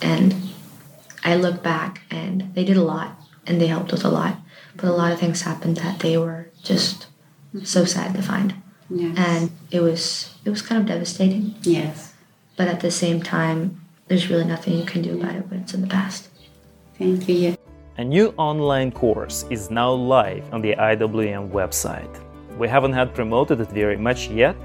and 0.00 0.34
I 1.24 1.36
look 1.36 1.62
back, 1.62 2.02
and 2.10 2.54
they 2.54 2.64
did 2.64 2.76
a 2.76 2.82
lot, 2.82 3.20
and 3.46 3.60
they 3.60 3.66
helped 3.66 3.92
with 3.92 4.04
a 4.04 4.08
lot. 4.10 4.36
But 4.76 4.86
a 4.86 4.92
lot 4.92 5.12
of 5.12 5.20
things 5.20 5.42
happened 5.42 5.76
that 5.78 6.00
they 6.00 6.18
were 6.18 6.50
just 6.62 7.06
so 7.62 7.84
sad 7.84 8.14
to 8.14 8.22
find, 8.22 8.54
yes 8.90 9.16
and 9.16 9.50
it 9.70 9.80
was 9.80 10.34
it 10.44 10.50
was 10.50 10.62
kind 10.62 10.80
of 10.80 10.86
devastating. 10.86 11.54
yes 11.62 12.12
But 12.56 12.68
at 12.68 12.80
the 12.80 12.90
same 12.90 13.22
time, 13.22 13.80
there's 14.08 14.28
really 14.30 14.44
nothing 14.44 14.78
you 14.78 14.84
can 14.84 15.02
do 15.02 15.18
about 15.18 15.34
it 15.34 15.48
when 15.48 15.60
it's 15.60 15.74
in 15.74 15.80
the 15.80 15.86
past. 15.86 16.28
thank 16.98 17.28
you. 17.28 17.56
A 17.96 18.04
new 18.04 18.34
online 18.36 18.90
course 18.90 19.46
is 19.50 19.70
now 19.70 19.92
live 19.92 20.44
on 20.52 20.60
the 20.62 20.74
IWM 20.74 21.50
website. 21.50 22.14
We 22.58 22.66
haven't 22.68 22.92
had 22.92 23.14
promoted 23.14 23.60
it 23.60 23.70
very 23.70 23.96
much 23.96 24.28
yet, 24.28 24.56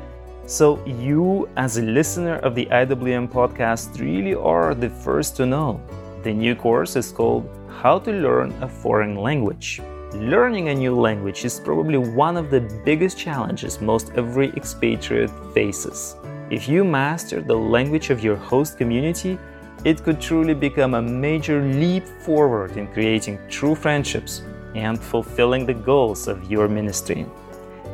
so 0.49 0.83
you, 0.87 1.47
as 1.57 1.77
a 1.77 1.83
listener 1.83 2.37
of 2.37 2.55
the 2.55 2.65
IWM 2.71 3.31
podcast, 3.31 3.99
really 3.99 4.33
are 4.33 4.73
the 4.73 4.89
first 4.89 5.35
to 5.35 5.45
know. 5.45 5.79
The 6.23 6.33
new 6.33 6.55
course 6.55 6.95
is 6.95 7.11
called 7.11 7.47
How 7.69 7.99
to 7.99 8.11
Learn 8.11 8.51
a 8.63 8.67
Foreign 8.67 9.15
Language. 9.15 9.79
Learning 10.11 10.69
a 10.69 10.73
new 10.73 10.99
language 10.99 11.45
is 11.45 11.59
probably 11.59 11.99
one 11.99 12.35
of 12.35 12.49
the 12.49 12.61
biggest 12.83 13.15
challenges 13.15 13.79
most 13.79 14.11
every 14.15 14.49
expatriate 14.57 15.29
faces. 15.53 16.15
If 16.49 16.67
you 16.67 16.83
master 16.83 17.41
the 17.41 17.55
language 17.55 18.09
of 18.09 18.23
your 18.23 18.35
host 18.35 18.79
community, 18.79 19.37
it 19.85 20.03
could 20.03 20.19
truly 20.19 20.55
become 20.55 20.95
a 20.95 21.01
major 21.01 21.61
leap 21.61 22.07
forward 22.25 22.75
in 22.75 22.87
creating 22.87 23.37
true 23.49 23.75
friendships 23.75 24.41
and 24.73 24.99
fulfilling 24.99 25.67
the 25.67 25.75
goals 25.75 26.27
of 26.27 26.49
your 26.49 26.67
ministry. 26.67 27.27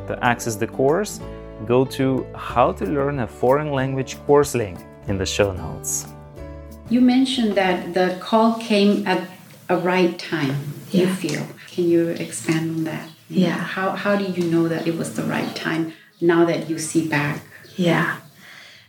To 0.06 0.18
access 0.24 0.56
the 0.56 0.66
course, 0.66 1.20
go 1.64 1.84
to 1.84 2.26
How 2.34 2.72
to 2.72 2.84
Learn 2.84 3.20
a 3.20 3.26
Foreign 3.26 3.72
Language 3.72 4.18
course 4.26 4.54
link 4.54 4.78
in 5.08 5.16
the 5.16 5.26
show 5.26 5.52
notes. 5.52 6.06
You 6.90 7.00
mentioned 7.00 7.54
that 7.54 7.94
the 7.94 8.16
call 8.20 8.58
came 8.58 9.06
at 9.06 9.28
a 9.68 9.76
right 9.76 10.16
time, 10.18 10.74
you 10.90 11.08
feel. 11.08 11.46
Can 11.70 11.88
you 11.88 12.08
expand 12.08 12.70
on 12.70 12.84
that? 12.84 13.08
Yeah. 13.28 13.56
How, 13.56 13.90
how 13.90 14.16
do 14.16 14.24
you 14.24 14.48
know 14.50 14.68
that 14.68 14.86
it 14.86 14.96
was 14.96 15.14
the 15.14 15.24
right 15.24 15.54
time 15.56 15.92
now 16.20 16.44
that 16.44 16.70
you 16.70 16.78
see 16.78 17.08
back? 17.08 17.42
Yeah. 17.76 18.18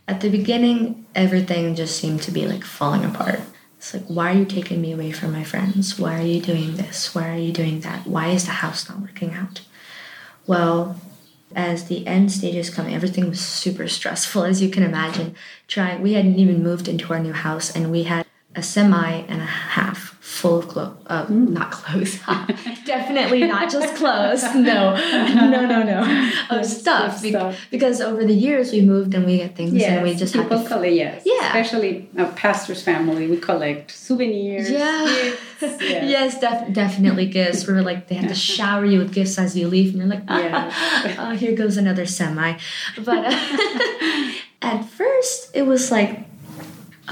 At 0.06 0.20
the 0.20 0.30
beginning, 0.30 1.06
everything 1.14 1.74
just 1.74 1.98
seemed 1.98 2.22
to 2.22 2.30
be 2.30 2.46
like 2.46 2.64
falling 2.64 3.04
apart. 3.04 3.40
It's 3.76 3.94
like, 3.94 4.06
why 4.06 4.32
are 4.32 4.38
you 4.38 4.44
taking 4.44 4.80
me 4.80 4.92
away 4.92 5.12
from 5.12 5.32
my 5.32 5.44
friends? 5.44 5.98
Why 5.98 6.18
are 6.18 6.24
you 6.24 6.40
doing 6.40 6.76
this? 6.76 7.14
Why 7.14 7.28
are 7.28 7.38
you 7.38 7.52
doing 7.52 7.80
that? 7.80 8.06
Why 8.06 8.28
is 8.28 8.46
the 8.46 8.52
house 8.52 8.88
not 8.88 9.00
working 9.00 9.34
out? 9.34 9.60
Well, 10.46 11.00
as 11.54 11.88
the 11.88 12.06
end 12.06 12.30
stages 12.30 12.70
come, 12.70 12.86
everything 12.86 13.28
was 13.28 13.40
super 13.40 13.88
stressful, 13.88 14.44
as 14.50 14.62
you 14.62 14.70
can 14.70 14.82
imagine. 14.82 15.34
Trying, 15.66 16.02
we 16.02 16.14
hadn't 16.14 16.36
even 16.36 16.62
moved 16.62 16.88
into 16.88 17.12
our 17.12 17.20
new 17.20 17.32
house, 17.32 17.74
and 17.74 17.90
we 17.90 18.04
had 18.04 18.26
a 18.58 18.62
semi 18.62 19.10
and 19.28 19.40
a 19.40 19.46
half 19.46 20.16
full 20.20 20.58
of 20.58 20.68
clothes. 20.68 20.96
Uh, 21.06 21.26
not 21.30 21.70
clothes. 21.70 22.18
Definitely 22.84 23.44
not 23.44 23.70
just 23.70 23.94
clothes. 24.00 24.42
No, 24.54 24.94
no, 24.94 25.66
no, 25.66 25.82
no. 25.82 26.30
Of 26.50 26.64
stuff. 26.66 27.22
Be- 27.22 27.30
stuff. 27.30 27.58
Because 27.70 28.00
over 28.00 28.24
the 28.24 28.34
years 28.34 28.70
we 28.72 28.80
moved 28.82 29.14
and 29.14 29.24
we 29.26 29.38
get 29.38 29.56
things 29.56 29.82
and 29.82 30.02
we 30.02 30.14
just 30.14 30.34
people 30.34 30.50
to. 30.50 30.56
f- 30.64 30.66
collect, 30.68 30.92
yes. 30.94 31.22
Yeah. 31.24 31.46
Especially 31.56 32.08
a 32.16 32.26
pastor's 32.26 32.82
family, 32.82 33.26
we 33.26 33.38
collect 33.38 33.90
souvenirs. 33.90 34.70
Yeah. 34.70 35.04
gifts, 35.60 35.82
yes. 35.82 36.10
yes, 36.14 36.40
def- 36.40 36.72
definitely 36.72 37.26
gifts. 37.26 37.66
We 37.66 37.72
were 37.74 37.82
like, 37.82 38.08
they 38.08 38.14
had 38.16 38.28
to 38.28 38.34
shower 38.34 38.84
you 38.84 38.98
with 38.98 39.12
gifts 39.14 39.38
as 39.38 39.56
you 39.56 39.68
leave, 39.68 39.88
and 39.94 39.98
you're 39.98 40.06
like, 40.08 40.24
Yes. 40.28 41.16
oh, 41.18 41.30
here 41.36 41.54
goes 41.54 41.76
another 41.76 42.06
semi. 42.06 42.58
But 43.04 43.24
uh, 43.32 44.32
at 44.62 44.84
first, 44.84 45.50
it 45.54 45.62
was 45.66 45.90
like, 45.90 46.20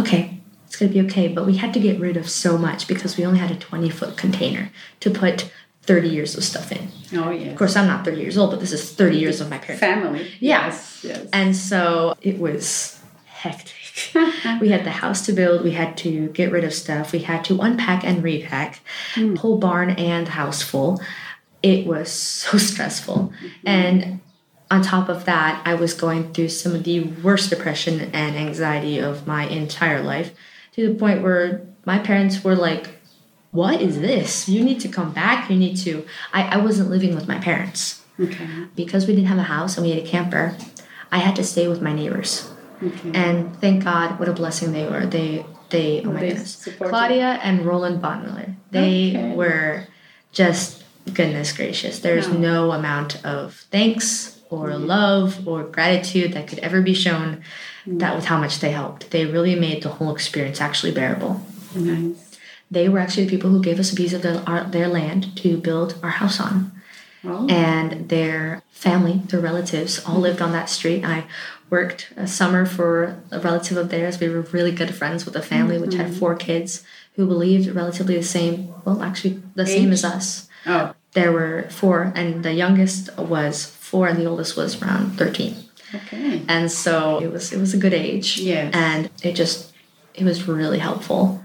okay, 0.01 0.36
it's 0.77 0.81
gonna 0.83 0.93
be 0.93 1.09
okay. 1.11 1.29
But 1.29 1.47
we 1.47 1.57
had 1.57 1.73
to 1.75 1.81
get 1.81 1.99
rid 1.99 2.17
of 2.17 2.29
so 2.29 2.59
much 2.59 2.87
because 2.87 3.17
we 3.17 3.25
only 3.25 3.39
had 3.39 3.51
a 3.51 3.57
20 3.57 3.89
foot 3.89 4.17
container 4.17 4.71
to 5.01 5.11
put 5.11 5.51
30 5.83 6.09
years 6.09 6.37
of 6.37 6.45
stuff 6.45 6.71
in. 6.71 6.89
Oh, 7.15 7.31
yes. 7.31 7.53
Of 7.53 7.57
course, 7.57 7.77
I'm 7.77 7.87
not 7.87 8.05
30 8.05 8.21
years 8.21 8.37
old, 8.37 8.51
but 8.51 8.61
this 8.61 8.73
is 8.73 8.93
30 8.93 9.17
years 9.17 9.41
of 9.41 9.49
my 9.49 9.59
parents. 9.59 9.81
Family. 9.81 10.31
Yeah. 10.41 10.67
Yes. 10.67 11.01
Yes. 11.03 11.27
And 11.33 11.57
so 11.57 12.17
it 12.21 12.39
was 12.39 13.01
hectic. 13.25 13.75
we 14.61 14.69
had 14.69 14.85
the 14.85 14.91
house 14.91 15.25
to 15.27 15.33
build, 15.33 15.65
we 15.65 15.71
had 15.71 15.97
to 15.99 16.29
get 16.29 16.53
rid 16.53 16.65
of 16.65 16.75
stuff, 16.75 17.13
we 17.13 17.21
had 17.21 17.45
to 17.47 17.61
unpack 17.61 18.05
and 18.05 18.23
repack, 18.23 18.81
hmm. 19.15 19.37
whole 19.37 19.59
barn 19.59 19.91
and 19.91 20.29
house 20.29 20.61
full. 20.61 21.01
It 21.63 21.87
was 21.87 22.13
so 22.13 22.59
stressful. 22.71 23.33
Mm-hmm. 23.33 23.69
And 23.69 24.21
on 24.71 24.83
top 24.83 25.09
of 25.09 25.25
that, 25.25 25.63
I 25.65 25.75
was 25.75 25.95
going 25.95 26.35
through 26.35 26.51
some 26.51 26.75
of 26.75 26.85
the 26.85 27.01
worst 27.01 27.49
depression 27.49 28.11
and 28.13 28.37
anxiety 28.37 28.99
of 28.99 29.27
my 29.27 29.47
entire 29.47 30.03
life 30.03 30.35
to 30.77 30.93
the 30.93 30.95
point 30.99 31.23
where 31.23 31.63
my 31.85 31.99
parents 31.99 32.45
were 32.45 32.55
like, 32.55 32.89
What 33.51 33.81
is 33.81 34.01
this? 34.01 34.49
You 34.49 34.63
need 34.63 34.81
to 34.81 34.89
come 34.89 35.13
back. 35.13 35.51
You 35.51 35.57
need 35.57 35.77
to. 35.79 36.07
I, 36.33 36.43
I 36.43 36.57
wasn't 36.59 36.91
living 36.91 37.15
with 37.15 37.27
my 37.27 37.39
parents 37.39 38.03
okay. 38.21 38.47
because 38.77 39.07
we 39.07 39.15
didn't 39.15 39.29
have 39.29 39.39
a 39.39 39.43
house 39.45 39.77
and 39.77 39.87
we 39.87 39.93
had 39.93 40.03
a 40.05 40.07
camper, 40.07 40.57
I 41.11 41.19
had 41.19 41.35
to 41.37 41.45
stay 41.45 41.67
with 41.67 41.81
my 41.81 41.93
neighbors. 41.95 42.51
Okay. 42.83 43.11
And 43.15 43.57
thank 43.61 43.85
God, 43.85 44.19
what 44.19 44.29
a 44.29 44.33
blessing 44.35 44.73
they 44.73 44.87
were. 44.87 45.07
They, 45.07 45.47
they, 45.71 46.03
oh 46.05 46.13
my 46.13 46.21
They 46.21 46.29
goodness, 46.29 46.55
supported. 46.57 46.91
Claudia 46.91 47.41
and 47.43 47.65
Roland 47.65 48.03
Bonmiller. 48.03 48.55
They 48.71 49.11
Okay. 49.17 49.35
were 49.35 49.87
just 50.33 50.85
goodness 51.15 51.53
gracious. 51.57 52.01
There's 52.01 52.29
No. 52.29 52.39
no 52.39 52.73
amount 52.73 53.25
of 53.25 53.65
thanks 53.71 54.36
or 54.51 54.69
mm-hmm. 54.69 54.87
love 54.87 55.47
or 55.47 55.65
gratitude 55.65 56.33
that 56.33 56.49
could 56.49 56.59
ever 56.61 56.81
be 56.81 56.95
shown. 56.95 57.43
Mm-hmm. 57.87 57.99
That 57.99 58.15
was 58.15 58.27
how 58.27 58.39
much 58.39 58.61
they 58.61 58.73
helped. 58.73 59.11
They 59.11 59.27
really 59.27 59.55
made 59.55 59.83
the 59.83 59.91
whole 59.91 60.15
experience 60.15 60.61
actually 60.61 60.93
bearable. 60.93 61.41
They 62.71 62.89
were 62.89 62.99
actually 62.99 63.25
the 63.25 63.31
people 63.31 63.51
who 63.51 63.63
gave 63.63 63.79
us 63.79 63.93
a 63.93 63.97
piece 63.97 64.13
of 64.13 64.23
their, 64.23 64.43
our, 64.47 64.65
their 64.65 64.89
land 64.89 65.37
to 65.39 65.57
build 65.57 65.99
our 66.03 66.11
house 66.11 66.41
on 66.41 66.73
Oh. 67.27 67.47
and 67.49 68.09
their 68.09 68.63
family, 68.71 69.23
their 69.27 69.41
relatives, 69.41 70.05
all 70.05 70.21
lived 70.21 70.41
on 70.41 70.53
that 70.53 70.71
street. 70.71 71.05
I 71.05 71.25
worked 71.71 72.13
a 72.17 72.27
summer 72.27 72.65
for 72.65 73.21
a 73.33 73.41
relative 73.41 73.77
of 73.77 73.89
theirs. 73.89 74.21
We 74.21 74.29
were 74.29 74.43
really 74.43 74.71
good 74.71 74.95
friends 74.95 75.25
with 75.25 75.35
a 75.35 75.43
family 75.43 75.79
which 75.79 75.95
had 75.95 76.09
mm-hmm. 76.09 76.19
four 76.19 76.37
kids 76.37 76.85
who 77.15 77.27
believed 77.27 77.75
relatively 77.75 78.17
the 78.17 78.23
same, 78.23 78.73
well, 78.85 79.03
actually, 79.03 79.43
the 79.55 79.67
same 79.67 79.91
as 79.91 80.05
us. 80.05 80.49
Oh. 80.67 80.95
There 81.13 81.33
were 81.33 81.67
four, 81.71 82.13
and 82.15 82.45
the 82.45 82.53
youngest 82.53 83.17
was 83.19 83.65
four, 83.87 84.09
and 84.09 84.19
the 84.19 84.27
oldest 84.27 84.57
was 84.57 84.83
around 84.83 85.17
13. 85.17 85.55
Okay. 85.95 86.43
And 86.49 86.71
so 86.71 87.21
it 87.21 87.31
was 87.31 87.53
it 87.53 87.61
was 87.61 87.73
a 87.73 87.79
good 87.79 87.95
age. 87.95 88.39
Yes. 88.39 88.75
And 88.75 89.11
it 89.23 89.35
just 89.35 89.73
it 90.15 90.25
was 90.25 90.49
really 90.49 90.81
helpful. 90.81 91.43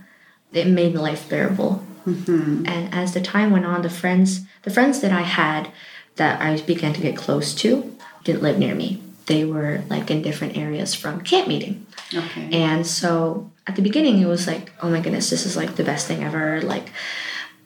It 0.51 0.67
made 0.67 0.95
life 0.95 1.29
bearable. 1.29 1.83
Mm-hmm. 2.05 2.65
And 2.65 2.93
as 2.93 3.13
the 3.13 3.21
time 3.21 3.51
went 3.51 3.65
on, 3.65 3.83
the 3.83 3.89
friends 3.89 4.41
the 4.63 4.71
friends 4.71 5.01
that 5.01 5.11
I 5.11 5.21
had 5.21 5.71
that 6.15 6.41
I 6.41 6.59
began 6.61 6.93
to 6.93 7.01
get 7.01 7.15
close 7.15 7.53
to 7.55 7.95
didn't 8.23 8.41
live 8.41 8.57
near 8.57 8.73
me. 8.73 9.01
They 9.27 9.45
were 9.45 9.83
like 9.87 10.09
in 10.09 10.23
different 10.23 10.57
areas 10.57 10.95
from 10.95 11.21
camp 11.21 11.47
meeting. 11.47 11.85
Okay. 12.13 12.49
And 12.51 12.85
so 12.85 13.51
at 13.67 13.75
the 13.75 13.81
beginning, 13.81 14.19
it 14.19 14.25
was 14.25 14.47
like, 14.47 14.73
oh 14.81 14.89
my 14.89 14.99
goodness, 14.99 15.29
this 15.29 15.45
is 15.45 15.55
like 15.55 15.75
the 15.75 15.83
best 15.83 16.07
thing 16.07 16.23
ever. 16.23 16.61
Like, 16.61 16.91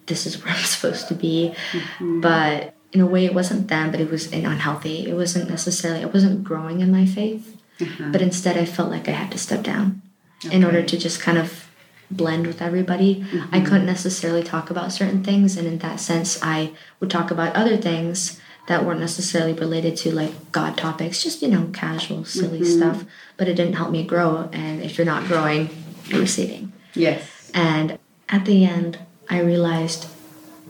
this 0.05 0.25
is 0.25 0.43
where 0.43 0.53
I'm 0.53 0.63
supposed 0.75 1.07
to 1.07 1.15
be. 1.15 1.55
But 1.99 2.74
in 2.95 3.01
a 3.01 3.05
way, 3.05 3.25
it 3.25 3.33
wasn't 3.33 3.67
them, 3.67 3.91
but 3.91 3.99
it 3.99 4.09
was 4.09 4.31
unhealthy. 4.31 5.05
It 5.05 5.15
wasn't 5.15 5.49
necessarily, 5.49 6.01
I 6.01 6.05
wasn't 6.05 6.45
growing 6.45 6.79
in 6.79 6.91
my 6.91 7.05
faith. 7.05 7.61
Uh-huh. 7.81 8.09
But 8.09 8.21
instead, 8.21 8.57
I 8.57 8.63
felt 8.63 8.89
like 8.89 9.09
I 9.09 9.11
had 9.11 9.31
to 9.33 9.37
step 9.37 9.63
down 9.63 10.01
in 10.49 10.63
order 10.63 10.81
to 10.81 10.97
just 10.97 11.19
kind 11.19 11.37
of 11.37 11.69
blend 12.09 12.47
with 12.47 12.61
everybody. 12.61 13.21
I 13.21 13.35
mm-hmm. 13.35 13.65
couldn't 13.65 13.85
necessarily 13.85 14.43
talk 14.43 14.69
about 14.69 14.93
certain 14.93 15.23
things. 15.25 15.57
And 15.57 15.67
in 15.67 15.79
that 15.79 15.99
sense, 15.99 16.39
I 16.41 16.71
would 17.01 17.09
talk 17.09 17.31
about 17.31 17.53
other 17.53 17.75
things 17.75 18.39
that 18.67 18.85
weren't 18.85 19.01
necessarily 19.01 19.51
related 19.53 19.97
to 19.97 20.15
like 20.15 20.53
God 20.53 20.77
topics, 20.77 21.21
just, 21.21 21.41
you 21.41 21.49
know, 21.49 21.69
casual, 21.73 22.23
silly 22.23 22.61
mm-hmm. 22.61 22.77
stuff. 22.77 23.03
But 23.35 23.49
it 23.49 23.55
didn't 23.55 23.73
help 23.73 23.91
me 23.91 24.05
grow. 24.05 24.49
And 24.53 24.81
if 24.81 24.97
you're 24.97 25.05
not 25.05 25.25
growing, 25.25 25.69
you're 26.05 26.21
receding. 26.21 26.71
yes. 26.93 27.51
And 27.53 27.99
at 28.29 28.45
the 28.45 28.63
end, 28.63 28.99
I 29.29 29.41
realized 29.41 30.07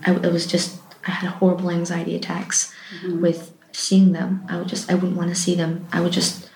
I, 0.05 0.15
it 0.15 0.31
was 0.31 0.47
just, 0.47 0.79
I 1.05 1.11
had 1.11 1.29
horrible 1.29 1.69
anxiety 1.69 2.15
attacks 2.15 2.73
mm-hmm. 3.01 3.21
with 3.21 3.53
seeing 3.71 4.11
them. 4.13 4.45
I 4.49 4.57
would 4.57 4.67
just, 4.67 4.89
I 4.91 4.95
wouldn't 4.95 5.17
want 5.17 5.29
to 5.29 5.35
see 5.35 5.55
them. 5.55 5.87
I 5.91 6.01
would 6.01 6.13
just 6.13 6.49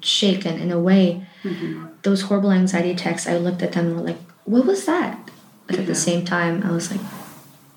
shake. 0.00 0.44
And 0.44 0.60
in 0.60 0.70
a 0.70 0.78
way, 0.78 1.26
mm-hmm. 1.42 1.86
those 2.02 2.22
horrible 2.22 2.52
anxiety 2.52 2.90
attacks, 2.90 3.26
I 3.26 3.36
looked 3.36 3.62
at 3.62 3.72
them 3.72 3.86
and 3.86 3.96
were 3.96 4.02
like, 4.02 4.20
what 4.44 4.66
was 4.66 4.86
that? 4.86 5.30
But 5.66 5.78
at 5.78 5.86
the 5.86 5.94
same 5.94 6.24
time, 6.24 6.62
I 6.62 6.70
was 6.70 6.90
like, 6.90 7.00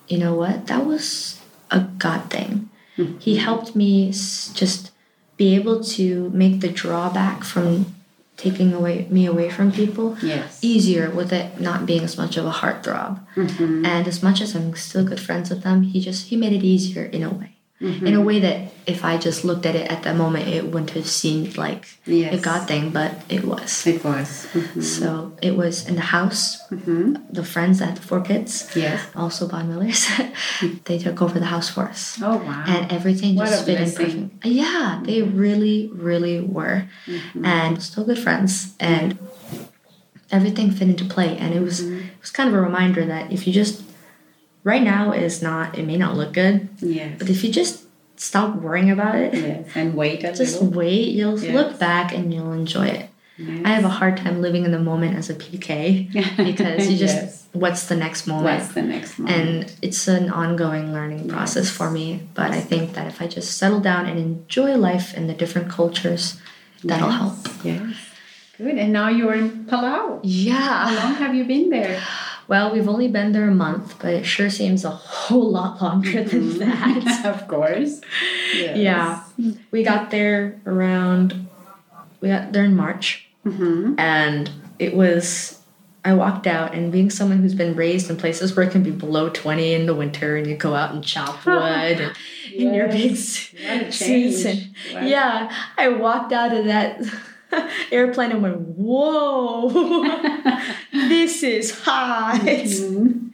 you 0.07 0.17
know 0.17 0.35
what? 0.35 0.67
That 0.67 0.85
was 0.85 1.41
a 1.71 1.81
God 1.81 2.29
thing. 2.29 2.69
He 2.95 3.03
mm-hmm. 3.03 3.35
helped 3.37 3.75
me 3.75 4.11
just 4.11 4.91
be 5.37 5.55
able 5.55 5.83
to 5.83 6.29
make 6.29 6.59
the 6.59 6.67
drawback 6.69 7.43
from 7.43 7.95
taking 8.37 8.73
away 8.73 9.07
me 9.09 9.25
away 9.25 9.49
from 9.49 9.71
people 9.71 10.17
Yes. 10.21 10.59
easier 10.63 11.09
with 11.09 11.31
it 11.31 11.59
not 11.59 11.85
being 11.85 12.03
as 12.03 12.17
much 12.17 12.37
of 12.37 12.45
a 12.45 12.51
heartthrob. 12.51 13.19
Mm-hmm. 13.35 13.85
And 13.85 14.07
as 14.07 14.23
much 14.23 14.41
as 14.41 14.55
I'm 14.55 14.75
still 14.75 15.03
good 15.03 15.19
friends 15.19 15.49
with 15.49 15.63
them, 15.63 15.83
he 15.83 15.99
just 16.01 16.27
he 16.27 16.35
made 16.37 16.53
it 16.53 16.63
easier 16.63 17.03
in 17.03 17.23
a 17.23 17.29
way. 17.29 17.57
Mm-hmm. 17.81 18.05
In 18.07 18.13
a 18.13 18.21
way 18.21 18.39
that 18.39 18.71
if 18.85 19.03
I 19.03 19.17
just 19.17 19.43
looked 19.43 19.65
at 19.65 19.75
it 19.75 19.89
at 19.91 20.03
that 20.03 20.15
moment, 20.15 20.47
it 20.47 20.65
wouldn't 20.71 20.91
have 20.91 21.07
seemed 21.07 21.57
like 21.57 21.87
a 22.07 22.37
God 22.37 22.67
thing, 22.67 22.91
but 22.91 23.11
it 23.27 23.43
was. 23.43 23.87
It 23.87 24.03
was. 24.05 24.45
Mhm. 24.53 24.83
So 24.83 25.33
it 25.41 25.57
was 25.57 25.87
in 25.89 25.95
the 25.95 26.07
house. 26.17 26.61
Mm-hmm. 26.69 27.15
The 27.33 27.43
friends 27.43 27.79
that 27.79 27.85
had 27.89 27.97
the 27.97 28.01
four 28.05 28.21
kids, 28.21 28.69
Yes. 28.75 29.01
also 29.15 29.47
Bon 29.47 29.67
Millers, 29.67 30.05
they 30.85 30.97
took 30.99 31.21
over 31.21 31.39
the 31.39 31.45
house 31.55 31.69
for 31.69 31.83
us. 31.89 32.19
Oh 32.21 32.37
wow. 32.37 32.63
And 32.67 32.91
everything 32.91 33.35
What 33.35 33.49
just 33.49 33.65
fit 33.65 33.77
in 33.81 33.89
blessing. 33.89 34.05
Mm-hmm. 34.05 34.37
perfect. 34.37 34.45
Yeah, 34.45 35.01
they 35.03 35.21
really, 35.23 35.89
really 35.93 36.39
were. 36.39 36.85
And 37.43 37.81
still 37.81 38.05
good 38.05 38.19
friends. 38.19 38.75
And 38.79 39.17
everything 40.31 40.71
fit 40.71 40.87
into 40.87 41.05
play. 41.05 41.37
And 41.37 41.53
it 41.53 41.61
was 41.61 41.81
Mm-hmm. 41.81 41.97
it 42.13 42.21
was 42.21 42.31
kind 42.31 42.47
of 42.49 42.55
a 42.55 42.61
reminder 42.61 43.05
that 43.05 43.31
if 43.31 43.47
you 43.47 43.53
just 43.53 43.81
right 44.63 44.83
now 44.83 45.11
is 45.11 45.41
not 45.41 45.77
it 45.77 45.85
may 45.85 45.97
not 45.97 46.15
look 46.15 46.33
good, 46.33 46.69
yeah 46.79 47.09
but 47.17 47.29
if 47.29 47.43
you 47.43 47.51
just 47.51 47.83
stop 48.17 48.55
worrying 48.55 48.91
about 48.91 49.15
it, 49.15 49.33
Yes. 49.33 49.67
And 49.75 49.95
wait 49.95 50.23
a 50.23 50.31
just 50.33 50.61
little. 50.61 50.69
wait, 50.79 51.09
you'll 51.17 51.39
Yes. 51.39 51.53
look 51.55 51.79
back 51.79 52.13
and 52.13 52.33
you'll 52.33 52.53
enjoy 52.53 52.87
it. 52.87 53.07
I 53.65 53.69
have 53.69 53.85
a 53.85 53.89
hard 53.89 54.17
time 54.17 54.39
living 54.39 54.65
in 54.65 54.71
the 54.71 54.77
moment 54.91 55.17
as 55.17 55.27
a 55.31 55.33
PK 55.33 56.11
because 56.37 56.87
you 56.91 56.95
just 56.97 57.15
Yes. 57.15 57.43
what's 57.53 57.87
the 57.87 57.95
next 57.95 58.27
moment? 58.27 58.59
What's 58.61 58.73
the 58.75 58.83
next 58.83 59.17
one? 59.17 59.27
and 59.29 59.73
it's 59.81 60.07
an 60.07 60.29
ongoing 60.29 60.93
learning 60.93 61.27
process 61.27 61.67
for 61.77 61.89
me 61.89 62.05
but 62.35 62.51
i 62.51 62.61
think 62.71 62.93
that 62.93 63.07
if 63.07 63.17
i 63.23 63.25
just 63.37 63.57
settle 63.57 63.79
down 63.79 64.05
and 64.09 64.17
enjoy 64.19 64.71
life 64.89 65.07
in 65.17 65.23
the 65.27 65.33
different 65.33 65.67
cultures 65.69 66.23
that'll 66.83 67.09
Yes. 67.09 67.19
help 67.19 67.37
Yes. 67.65 67.95
Good. 68.57 68.77
And 68.77 68.93
now 68.93 69.09
you're 69.09 69.33
in 69.33 69.65
Palau. 69.65 70.19
Yeah. 70.21 70.85
How 70.87 70.93
long 71.03 71.15
have 71.15 71.33
you 71.33 71.45
been 71.45 71.69
there? 71.71 71.97
well 72.51 72.67
we've 72.73 72.89
only 72.95 73.07
been 73.07 73.31
there 73.31 73.47
a 73.47 73.55
month 73.67 73.87
but 74.01 74.11
it 74.19 74.25
sure 74.25 74.49
seems 74.49 74.83
a 74.85 74.89
whole 74.91 75.49
lot 75.59 75.81
longer 75.81 76.23
than 76.31 76.59
that 76.59 77.25
of 77.33 77.47
course. 77.47 77.93
Yes. 78.53 78.77
yeah 78.77 79.23
we 79.71 79.79
got 79.91 80.11
there 80.11 80.59
around 80.65 81.47
we 82.19 82.27
got 82.35 82.51
there 82.53 82.65
in 82.65 82.75
march 82.75 83.27
Mm-hmm. 83.45 83.97
and 83.97 84.51
it 84.77 84.93
was 84.93 85.57
I 86.05 86.13
walked 86.13 86.45
out 86.47 86.73
and 86.75 86.91
being 86.91 87.09
someone 87.09 87.39
who's 87.41 87.55
been 87.55 87.75
raised 87.75 88.09
in 88.11 88.17
places 88.17 88.55
where 88.55 88.65
it 88.67 88.71
can 88.71 88.83
be 88.83 88.91
below 88.91 89.29
20 89.29 89.73
in 89.73 89.85
the 89.85 89.95
winter 89.95 90.35
and 90.37 90.45
you 90.47 90.55
go 90.55 90.75
out 90.75 90.93
and 90.93 91.03
chop 91.03 91.43
wood 91.45 91.55
and, 92.05 92.13
and 92.59 92.75
you're 92.75 92.87
being 92.87 93.15
Yes. 93.15 93.53
What 93.67 93.81
a 93.87 93.91
suits 93.91 94.45
and 94.45 94.59
change. 94.75 95.09
Yeah 95.15 95.49
I 95.77 95.87
walked 95.89 96.33
out 96.33 96.53
of 96.53 96.65
that 96.65 97.01
airplane 97.91 98.31
and 98.31 98.41
went, 98.41 98.57
whoa, 98.59 99.69
this 100.93 101.43
is 101.43 101.79
hot. 101.79 102.41
Mm-hmm. 102.41 103.27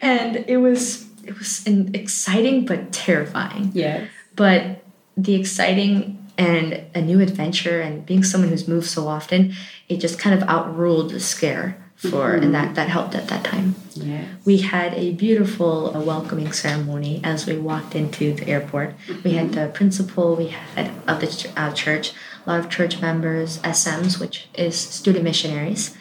And 0.00 0.36
it 0.48 0.58
was 0.58 1.06
it 1.24 1.38
was 1.38 1.66
an 1.66 1.94
exciting 1.94 2.66
but 2.66 2.92
terrifying. 2.92 3.70
Yes. 3.72 4.08
But 4.36 4.84
the 5.16 5.34
exciting 5.34 6.20
and 6.36 6.84
a 6.94 7.00
new 7.00 7.20
adventure 7.20 7.80
and 7.80 8.04
being 8.04 8.24
someone 8.24 8.50
who's 8.50 8.68
moved 8.68 8.88
so 8.88 9.06
often, 9.06 9.54
it 9.88 9.98
just 9.98 10.18
kind 10.18 10.40
of 10.40 10.48
outruled 10.48 11.10
the 11.10 11.20
scare 11.20 11.83
for 12.10 12.32
and 12.34 12.54
that 12.54 12.74
that 12.74 12.88
helped 12.88 13.14
at 13.14 13.28
that 13.28 13.44
time. 13.44 13.74
Yes. 13.94 14.28
We 14.44 14.58
had 14.58 14.94
a 14.94 15.12
beautiful 15.12 15.96
uh, 15.96 16.00
welcoming 16.00 16.52
ceremony 16.52 17.20
as 17.22 17.46
we 17.46 17.56
walked 17.56 17.94
into 17.94 18.34
the 18.34 18.48
airport. 18.48 18.94
We 19.22 19.32
had 19.32 19.52
the 19.52 19.68
principal, 19.68 20.36
we 20.36 20.48
had 20.48 20.90
of 21.06 21.20
the 21.20 21.52
uh, 21.56 21.72
church, 21.72 22.12
a 22.46 22.50
lot 22.50 22.60
of 22.60 22.70
church 22.70 23.00
members, 23.00 23.58
SMs, 23.58 24.18
which 24.20 24.48
is 24.54 24.76
student 24.76 25.24
missionaries, 25.24 25.96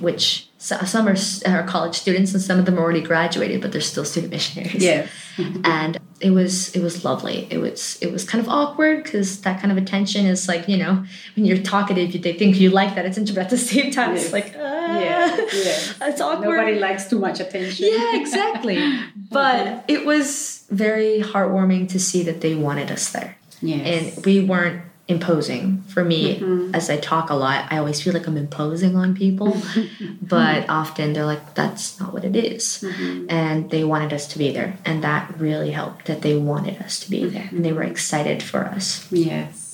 which 0.00 0.47
so- 0.58 0.78
some 0.84 1.08
are, 1.08 1.16
are 1.46 1.62
college 1.66 1.94
students 1.96 2.32
and 2.34 2.42
some 2.42 2.58
of 2.58 2.66
them 2.66 2.78
are 2.78 2.82
already 2.82 3.00
graduated, 3.00 3.60
but 3.62 3.72
they're 3.72 3.80
still 3.80 4.04
student 4.04 4.32
missionaries. 4.32 4.82
Yes. 4.82 5.08
and 5.64 5.98
it 6.20 6.30
was 6.30 6.74
it 6.74 6.82
was 6.82 7.04
lovely. 7.04 7.46
It 7.48 7.58
was 7.58 7.96
it 8.02 8.10
was 8.10 8.24
kind 8.24 8.42
of 8.44 8.48
awkward 8.50 9.04
because 9.04 9.40
that 9.42 9.60
kind 9.60 9.70
of 9.70 9.78
attention 9.78 10.26
is 10.26 10.48
like 10.48 10.68
you 10.68 10.76
know 10.76 11.04
when 11.36 11.44
you're 11.44 11.58
talkative, 11.58 12.20
they 12.22 12.32
think 12.32 12.58
you 12.58 12.70
like 12.70 12.96
that 12.96 13.06
attention, 13.06 13.34
but 13.36 13.44
at 13.44 13.50
the 13.50 13.56
same 13.58 13.92
time, 13.92 14.14
Yes. 14.14 14.24
it's 14.24 14.32
like 14.32 14.54
ah, 14.58 14.98
yes. 14.98 15.94
it's 16.02 16.20
awkward. 16.20 16.56
Nobody 16.56 16.78
likes 16.80 17.08
too 17.08 17.20
much 17.20 17.38
attention. 17.38 17.86
Yeah, 17.88 18.20
exactly. 18.20 18.78
but 19.30 19.84
it 19.86 20.04
was 20.04 20.64
very 20.70 21.20
heartwarming 21.22 21.88
to 21.90 22.00
see 22.00 22.24
that 22.24 22.40
they 22.40 22.56
wanted 22.56 22.90
us 22.90 23.10
there. 23.12 23.36
Yes. 23.62 24.16
And 24.16 24.24
we 24.26 24.40
weren't 24.40 24.82
imposing. 25.08 25.82
For 25.82 26.04
me, 26.04 26.38
Mm-hmm. 26.38 26.74
as 26.74 26.90
I 26.90 26.98
talk 26.98 27.30
a 27.30 27.34
lot, 27.34 27.66
I 27.72 27.78
always 27.78 28.00
feel 28.02 28.12
like 28.12 28.26
I'm 28.26 28.36
imposing 28.36 28.94
on 28.96 29.14
people. 29.14 29.56
but 30.22 30.68
often 30.68 31.12
they're 31.14 31.24
like, 31.24 31.54
that's 31.54 31.98
not 31.98 32.12
what 32.12 32.24
it 32.24 32.36
is. 32.36 32.84
Mm-hmm. 32.86 33.26
And 33.30 33.70
they 33.70 33.84
wanted 33.84 34.12
us 34.12 34.26
to 34.28 34.38
be 34.38 34.52
there. 34.52 34.76
And 34.84 35.02
that 35.02 35.38
really 35.38 35.70
helped 35.70 36.06
that 36.06 36.22
they 36.22 36.36
wanted 36.36 36.80
us 36.82 37.00
to 37.00 37.10
be 37.10 37.24
there. 37.26 37.48
And 37.50 37.64
they 37.64 37.72
were 37.72 37.82
excited 37.82 38.42
for 38.42 38.64
us. 38.66 39.10
yes. 39.10 39.64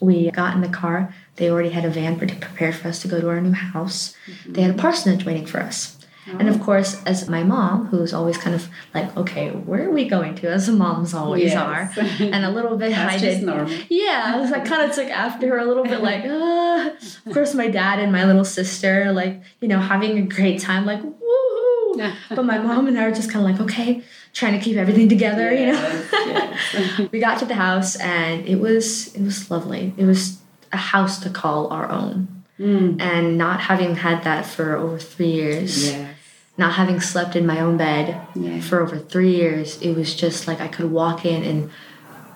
We 0.00 0.30
got 0.32 0.54
in 0.54 0.60
the 0.60 0.68
car. 0.68 1.14
They 1.36 1.50
already 1.50 1.70
had 1.70 1.84
a 1.84 1.90
van 1.90 2.18
prepared 2.18 2.74
for 2.74 2.88
us 2.88 3.00
to 3.02 3.08
go 3.08 3.20
to 3.20 3.28
our 3.28 3.40
new 3.40 3.52
house. 3.52 4.14
They 4.46 4.60
had 4.62 4.72
a 4.72 4.78
parsonage 4.78 5.24
waiting 5.24 5.46
for 5.46 5.60
us. 5.60 5.96
And 6.26 6.48
of 6.48 6.60
course, 6.62 7.02
as 7.04 7.28
my 7.28 7.42
mom, 7.42 7.86
who's 7.86 8.14
always 8.14 8.38
kind 8.38 8.56
of 8.56 8.68
like, 8.94 9.14
okay, 9.16 9.50
where 9.50 9.86
are 9.88 9.90
we 9.90 10.08
going 10.08 10.34
to? 10.36 10.48
As 10.48 10.68
moms 10.68 11.12
always 11.14 11.52
Yes. 11.52 11.56
are. 11.56 12.04
And 12.20 12.44
a 12.44 12.50
little 12.50 12.76
bit 12.76 12.90
That's 12.90 13.14
I 13.14 13.18
did. 13.18 13.86
Yeah, 13.90 14.32
I 14.34 14.40
was 14.40 14.50
like 14.50 14.64
kind 14.72 14.82
of 14.88 14.94
took 14.94 15.10
after 15.10 15.48
her 15.48 15.58
a 15.58 15.64
little 15.64 15.84
bit, 15.84 16.00
like, 16.00 16.24
ah. 16.26 16.90
Of 17.26 17.32
course, 17.32 17.54
my 17.54 17.68
dad 17.68 17.98
and 18.00 18.10
my 18.10 18.24
little 18.24 18.44
sister, 18.44 19.12
like, 19.12 19.42
you 19.60 19.68
know, 19.68 19.80
having 19.80 20.18
a 20.18 20.22
great 20.22 20.60
time, 20.60 20.86
like, 20.86 21.02
woohoo. 21.02 22.14
but 22.30 22.44
my 22.44 22.58
mom 22.58 22.86
and 22.88 22.98
I 22.98 23.04
are 23.04 23.12
just 23.12 23.30
kind 23.30 23.44
of 23.44 23.50
like, 23.50 23.60
okay, 23.60 24.02
trying 24.32 24.58
to 24.58 24.64
keep 24.64 24.76
everything 24.76 25.08
together, 25.08 25.52
you 25.54 25.66
know. 25.66 25.72
Yes, 25.72 26.74
yes. 26.74 27.10
we 27.12 27.20
got 27.20 27.38
to 27.38 27.44
the 27.44 27.54
house 27.54 27.96
and 27.96 28.46
it 28.48 28.56
was 28.56 29.14
it 29.14 29.22
was 29.22 29.50
lovely. 29.50 29.92
It 29.96 30.04
was 30.06 30.38
a 30.72 30.76
house 30.76 31.20
to 31.20 31.30
call 31.30 31.68
our 31.72 31.88
own. 31.90 32.28
Mm. 32.58 33.00
And 33.00 33.36
not 33.36 33.60
having 33.60 33.96
had 33.96 34.22
that 34.24 34.46
for 34.46 34.76
over 34.76 34.98
three 34.98 35.30
years, 35.32 35.86
Yes. 35.92 36.13
Not 36.56 36.74
having 36.74 37.00
slept 37.00 37.34
in 37.36 37.44
my 37.46 37.60
own 37.60 37.76
bed 37.76 38.20
Yeah. 38.34 38.60
for 38.60 38.80
over 38.80 38.96
three 38.98 39.34
years, 39.34 39.80
it 39.82 39.94
was 39.96 40.14
just 40.14 40.46
like 40.46 40.60
I 40.60 40.68
could 40.68 40.90
walk 40.90 41.24
in 41.24 41.42
and 41.42 41.70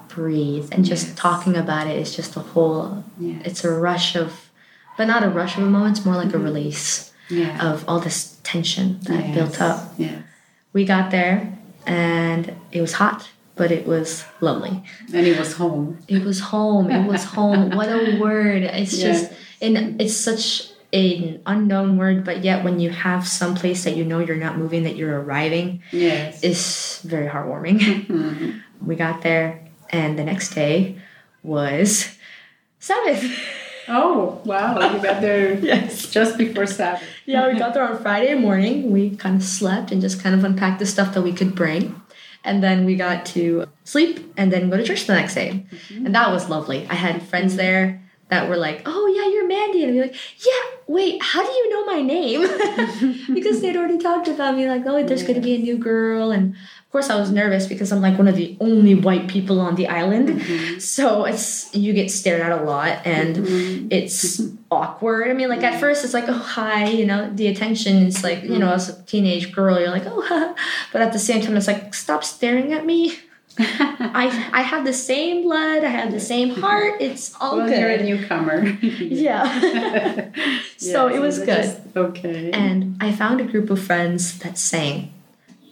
breathe. 0.08 0.68
And 0.72 0.84
just 0.84 1.06
Yes. 1.08 1.14
talking 1.16 1.56
about 1.56 1.86
it 1.86 1.96
is 1.98 2.14
just 2.16 2.36
a 2.36 2.40
whole, 2.40 3.04
Yes. 3.20 3.42
it's 3.44 3.64
a 3.64 3.70
rush 3.70 4.16
of, 4.16 4.50
but 4.96 5.06
not 5.06 5.22
a 5.22 5.28
rush 5.28 5.56
of 5.56 5.62
a 5.62 5.70
moment, 5.70 5.96
it's 5.98 6.06
more 6.06 6.16
like 6.16 6.28
Mm-hmm. 6.28 6.40
a 6.40 6.50
release 6.50 7.12
Yeah. 7.28 7.64
of 7.72 7.84
all 7.86 8.00
this 8.00 8.36
tension 8.42 8.98
that 9.04 9.26
Yes. 9.26 9.34
built 9.34 9.60
up. 9.60 9.94
Yes. 9.98 10.14
We 10.72 10.84
got 10.84 11.10
there 11.10 11.52
and 11.86 12.52
it 12.72 12.80
was 12.80 12.94
hot, 12.94 13.28
but 13.54 13.70
it 13.70 13.86
was 13.86 14.24
lovely. 14.40 14.82
And 15.14 15.26
it 15.26 15.38
was 15.38 15.52
home. 15.54 15.98
It 16.08 16.24
was 16.24 16.40
home. 16.40 16.90
It 16.90 17.06
was 17.06 17.24
home. 17.24 17.70
what 17.70 17.88
a 17.88 18.18
word. 18.20 18.62
It's 18.64 18.96
just 18.98 19.30
and 19.60 20.00
it's 20.00 20.14
such 20.16 20.70
an 20.92 21.40
unknown 21.46 21.96
word, 21.98 22.24
but 22.24 22.42
yet 22.44 22.64
when 22.64 22.80
you 22.80 22.90
have 22.90 23.26
some 23.28 23.54
place 23.54 23.84
that 23.84 23.96
you 23.96 24.04
know 24.04 24.20
you're 24.20 24.36
not 24.36 24.56
moving, 24.56 24.84
that 24.84 24.96
you're 24.96 25.20
arriving, 25.20 25.82
Yes. 25.92 26.42
it's 26.42 27.02
very 27.02 27.28
heartwarming. 27.28 28.06
Mhm. 28.06 28.60
we 28.86 28.96
got 28.96 29.22
there 29.22 29.60
and 29.90 30.18
the 30.18 30.24
next 30.24 30.54
day 30.54 30.96
was 31.42 32.16
Sabbath. 32.78 33.24
Oh, 33.88 34.40
wow. 34.44 34.78
You 34.94 35.02
got 35.02 35.20
there 35.20 35.54
Yes. 35.62 36.10
just 36.10 36.36
before 36.38 36.66
Sabbath. 36.66 37.02
Yeah, 37.26 37.48
we 37.52 37.58
got 37.58 37.74
there 37.74 37.82
on 37.88 38.00
Friday 38.02 38.34
morning. 38.34 38.90
We 38.90 39.16
kind 39.16 39.36
of 39.36 39.42
slept 39.42 39.90
and 39.92 40.00
just 40.00 40.22
kind 40.22 40.34
of 40.34 40.44
unpacked 40.44 40.78
the 40.78 40.86
stuff 40.86 41.14
that 41.14 41.22
we 41.22 41.32
could 41.32 41.54
bring. 41.54 42.00
And 42.44 42.62
then 42.62 42.84
we 42.84 42.96
got 42.96 43.26
to 43.36 43.66
sleep 43.84 44.32
and 44.36 44.52
then 44.52 44.70
go 44.70 44.76
to 44.76 44.84
church 44.84 45.06
the 45.06 45.14
next 45.14 45.34
day. 45.34 45.66
And 45.90 46.14
that 46.14 46.30
was 46.30 46.48
lovely. 46.48 46.86
I 46.88 46.94
had 46.94 47.22
friends 47.22 47.56
there 47.56 48.00
that 48.28 48.48
were 48.48 48.56
like, 48.56 48.82
oh, 48.86 49.06
yeah, 49.06 49.27
Mandy. 49.48 49.82
And 49.82 49.90
I'd 49.90 49.94
be 49.94 50.00
like, 50.00 50.46
yeah, 50.46 50.76
wait, 50.86 51.22
how 51.22 51.42
do 51.42 51.50
you 51.50 51.70
know 51.70 51.84
my 51.86 52.02
name? 52.02 52.42
because 53.34 53.60
they'd 53.60 53.76
already 53.76 53.98
talked 53.98 54.28
about 54.28 54.56
me, 54.56 54.68
like, 54.68 54.82
oh, 54.86 55.02
there's 55.04 55.22
going 55.22 55.34
to 55.34 55.40
be 55.40 55.54
a 55.54 55.58
new 55.58 55.78
girl. 55.78 56.30
And 56.30 56.54
of 56.54 56.92
course, 56.92 57.10
I 57.10 57.16
was 57.16 57.30
nervous 57.30 57.66
because 57.66 57.92
I'm 57.92 58.00
like 58.00 58.16
one 58.16 58.28
of 58.28 58.36
the 58.36 58.56
only 58.60 58.94
white 58.94 59.28
people 59.28 59.60
on 59.60 59.74
the 59.74 59.88
island. 59.88 60.28
Mm-hmm. 60.28 60.78
So 60.78 61.24
it's, 61.24 61.74
you 61.74 61.92
get 61.92 62.10
stared 62.10 62.40
at 62.40 62.52
a 62.52 62.62
lot 62.62 63.06
and 63.06 63.36
mm-hmm. 63.36 63.88
it's 63.90 64.40
awkward. 64.70 65.30
I 65.30 65.34
mean, 65.34 65.48
like 65.48 65.62
at 65.62 65.80
first 65.80 66.04
it's 66.04 66.14
like, 66.14 66.28
oh, 66.28 66.32
hi, 66.32 66.88
you 66.88 67.06
know, 67.06 67.30
the 67.34 67.48
attention 67.48 67.96
is 68.06 68.22
like, 68.22 68.42
you 68.42 68.58
know, 68.58 68.66
mm-hmm. 68.66 68.74
as 68.74 68.88
a 68.88 69.02
teenage 69.02 69.52
girl, 69.52 69.78
you're 69.80 69.90
like, 69.90 70.06
oh, 70.06 70.54
but 70.92 71.02
at 71.02 71.12
the 71.12 71.18
same 71.18 71.42
time, 71.42 71.56
it's 71.56 71.66
like, 71.66 71.94
stop 71.94 72.24
staring 72.24 72.72
at 72.72 72.86
me. 72.86 73.18
I 73.58 74.50
I 74.52 74.62
have 74.62 74.84
the 74.84 74.92
same 74.92 75.42
blood. 75.42 75.84
I 75.84 75.88
have 75.88 76.12
the 76.12 76.20
same 76.20 76.50
heart. 76.50 77.00
It's 77.00 77.34
all 77.40 77.56
well, 77.58 77.70
you're 77.70 77.90
a 77.90 78.02
newcomer. 78.02 78.64
Yeah. 78.82 79.42
so 80.76 81.08
Yes, 81.08 81.16
it 81.16 81.20
was 81.20 81.38
good. 81.38 81.46
just- 81.46 81.80
okay. 81.96 82.50
And 82.52 82.96
I 83.00 83.12
found 83.12 83.40
a 83.40 83.44
group 83.44 83.70
of 83.70 83.80
friends 83.82 84.38
that 84.40 84.58
sang, 84.58 85.12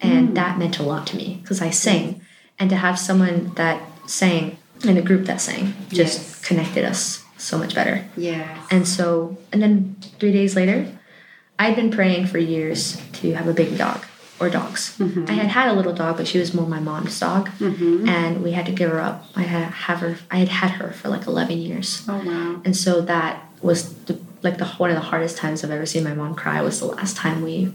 and 0.01 0.29
hmm. 0.29 0.35
that 0.35 0.59
meant 0.59 0.79
a 0.79 0.83
lot 0.83 1.07
to 1.09 1.16
me 1.16 1.38
because 1.42 1.61
I 1.62 1.70
sing, 1.70 2.20
and 2.59 2.70
to 2.70 2.77
have 2.77 2.99
someone 2.99 3.53
that 3.55 3.81
sang 4.07 4.59
and 4.85 4.99
a 4.99 5.03
group 5.03 5.27
that 5.27 5.40
sang 5.40 5.75
just 5.88 6.18
Yes. 6.18 6.44
connected 6.44 6.85
us 6.85 7.25
so 7.38 7.59
much 7.59 7.75
better. 7.75 8.05
Yeah. 8.16 8.66
And 8.70 8.87
so, 8.87 9.37
and 9.53 9.62
then 9.62 9.96
three 10.18 10.33
days 10.33 10.57
later, 10.57 10.87
I'd 11.59 11.77
been 11.77 11.90
praying 11.90 12.27
for 12.27 12.38
years 12.38 13.01
to 13.14 13.33
have 13.35 13.49
a 13.49 13.55
big 13.55 13.79
dog 13.79 14.05
or 14.40 14.51
dogs. 14.51 14.96
Mm-hmm. 14.99 15.25
I 15.29 15.33
had 15.33 15.46
had 15.46 15.68
a 15.68 15.72
little 15.72 15.92
dog, 15.94 16.16
but 16.18 16.27
she 16.29 16.38
was 16.38 16.53
more 16.55 16.66
my 16.66 16.81
mom's 16.81 17.18
dog, 17.18 17.49
mm-hmm. 17.59 18.09
and 18.09 18.42
we 18.42 18.53
had 18.53 18.66
to 18.66 18.72
give 18.72 18.90
her 18.90 19.01
up. 19.01 19.25
I 19.35 19.42
had 19.42 19.64
have 19.72 20.01
her. 20.01 20.18
I 20.31 20.37
had 20.38 20.49
had 20.49 20.70
her 20.72 20.92
for 20.92 21.09
like 21.09 21.27
eleven 21.27 21.59
years, 21.59 22.05
Oh, 22.09 22.22
wow. 22.25 22.61
and 22.64 22.77
so 22.77 23.01
that 23.03 23.42
was 23.62 23.94
the, 24.05 24.18
like 24.42 24.59
the 24.59 24.66
one 24.66 24.90
of 24.90 24.96
the 24.96 25.03
hardest 25.03 25.37
times 25.38 25.64
I've 25.64 25.70
ever 25.70 25.87
seen 25.87 26.05
my 26.05 26.14
mom 26.14 26.35
cry. 26.35 26.61
Was 26.61 26.81
the 26.81 26.87
last 26.87 27.16
time 27.16 27.42
we 27.42 27.72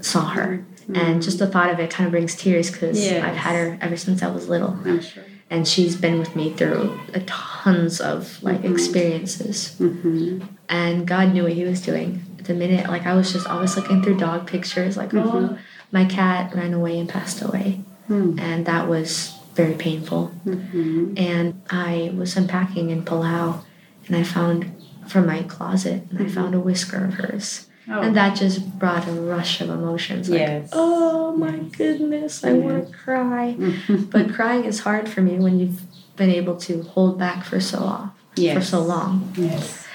saw 0.00 0.28
her, 0.28 0.64
mm-hmm. 0.82 0.96
and 0.96 1.22
just 1.22 1.38
the 1.38 1.46
thought 1.46 1.70
of 1.70 1.78
it 1.80 1.90
kind 1.90 2.06
of 2.06 2.12
brings 2.12 2.34
tears 2.36 2.70
because 2.70 2.98
Yes. 3.04 3.22
I've 3.22 3.36
had 3.36 3.54
her 3.56 3.78
ever 3.80 3.96
since 3.96 4.22
I 4.22 4.28
was 4.30 4.48
little 4.48 4.78
I'm 4.84 5.00
sure. 5.00 5.24
and 5.50 5.66
she's 5.66 5.96
been 5.96 6.18
with 6.18 6.36
me 6.36 6.52
through 6.52 6.98
a 7.14 7.20
tons 7.20 8.00
of 8.00 8.42
like 8.42 8.64
experiences 8.64 9.74
Mm-hmm. 9.80 10.44
and 10.68 11.06
god 11.06 11.32
knew 11.32 11.42
what 11.44 11.52
he 11.52 11.64
was 11.64 11.80
doing 11.80 12.22
the 12.48 12.54
minute 12.54 12.88
like 12.88 13.06
i 13.06 13.14
was 13.14 13.32
just 13.32 13.46
always 13.46 13.76
looking 13.76 14.02
through 14.02 14.16
dog 14.16 14.46
pictures 14.46 14.96
like 14.96 15.12
oh 15.14 15.58
my 15.92 16.04
cat 16.04 16.54
ran 16.54 16.74
away 16.74 16.98
and 16.98 17.08
passed 17.08 17.42
away. 17.42 17.80
Hmm. 18.06 18.38
And 18.38 18.66
that 18.66 18.88
was 18.88 19.38
very 19.54 19.74
painful. 19.74 20.32
Mm-hmm. 20.46 21.14
And 21.16 21.62
i 21.70 22.12
was 22.16 22.36
unpacking 22.36 22.90
in 22.90 23.02
palau 23.02 23.64
and 24.06 24.16
i 24.16 24.22
found 24.22 24.70
from 25.08 25.26
my 25.26 25.42
closet 25.42 26.04
and 26.10 26.18
i 26.18 26.22
mm-hmm. 26.22 26.34
found 26.34 26.54
a 26.54 26.60
whisker 26.60 27.04
of 27.04 27.14
hers. 27.14 27.64
Oh. 27.90 28.02
and 28.02 28.14
that 28.16 28.36
just 28.36 28.78
brought 28.78 29.08
a 29.08 29.12
rush 29.12 29.62
of 29.62 29.70
emotions 29.70 30.28
like 30.28 30.40
Yes. 30.40 30.68
oh 30.74 31.34
my 31.34 31.56
goodness 31.80 32.44
i 32.44 32.52
want 32.52 32.86
to 32.86 32.94
cry. 32.94 33.56
But 34.14 34.34
crying 34.34 34.64
is 34.66 34.80
hard 34.80 35.08
for 35.08 35.22
me 35.22 35.38
when 35.38 35.58
you've 35.58 35.80
been 36.14 36.28
able 36.30 36.56
to 36.68 36.82
hold 36.82 37.18
back 37.18 37.44
for 37.44 37.60
so 37.60 37.80
long 37.80 38.12
for 38.36 38.60
so 38.60 38.80
long. 38.82 39.32
Yes. 39.36 39.86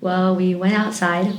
well 0.00 0.36
we 0.36 0.54
went 0.54 0.74
outside 0.74 1.34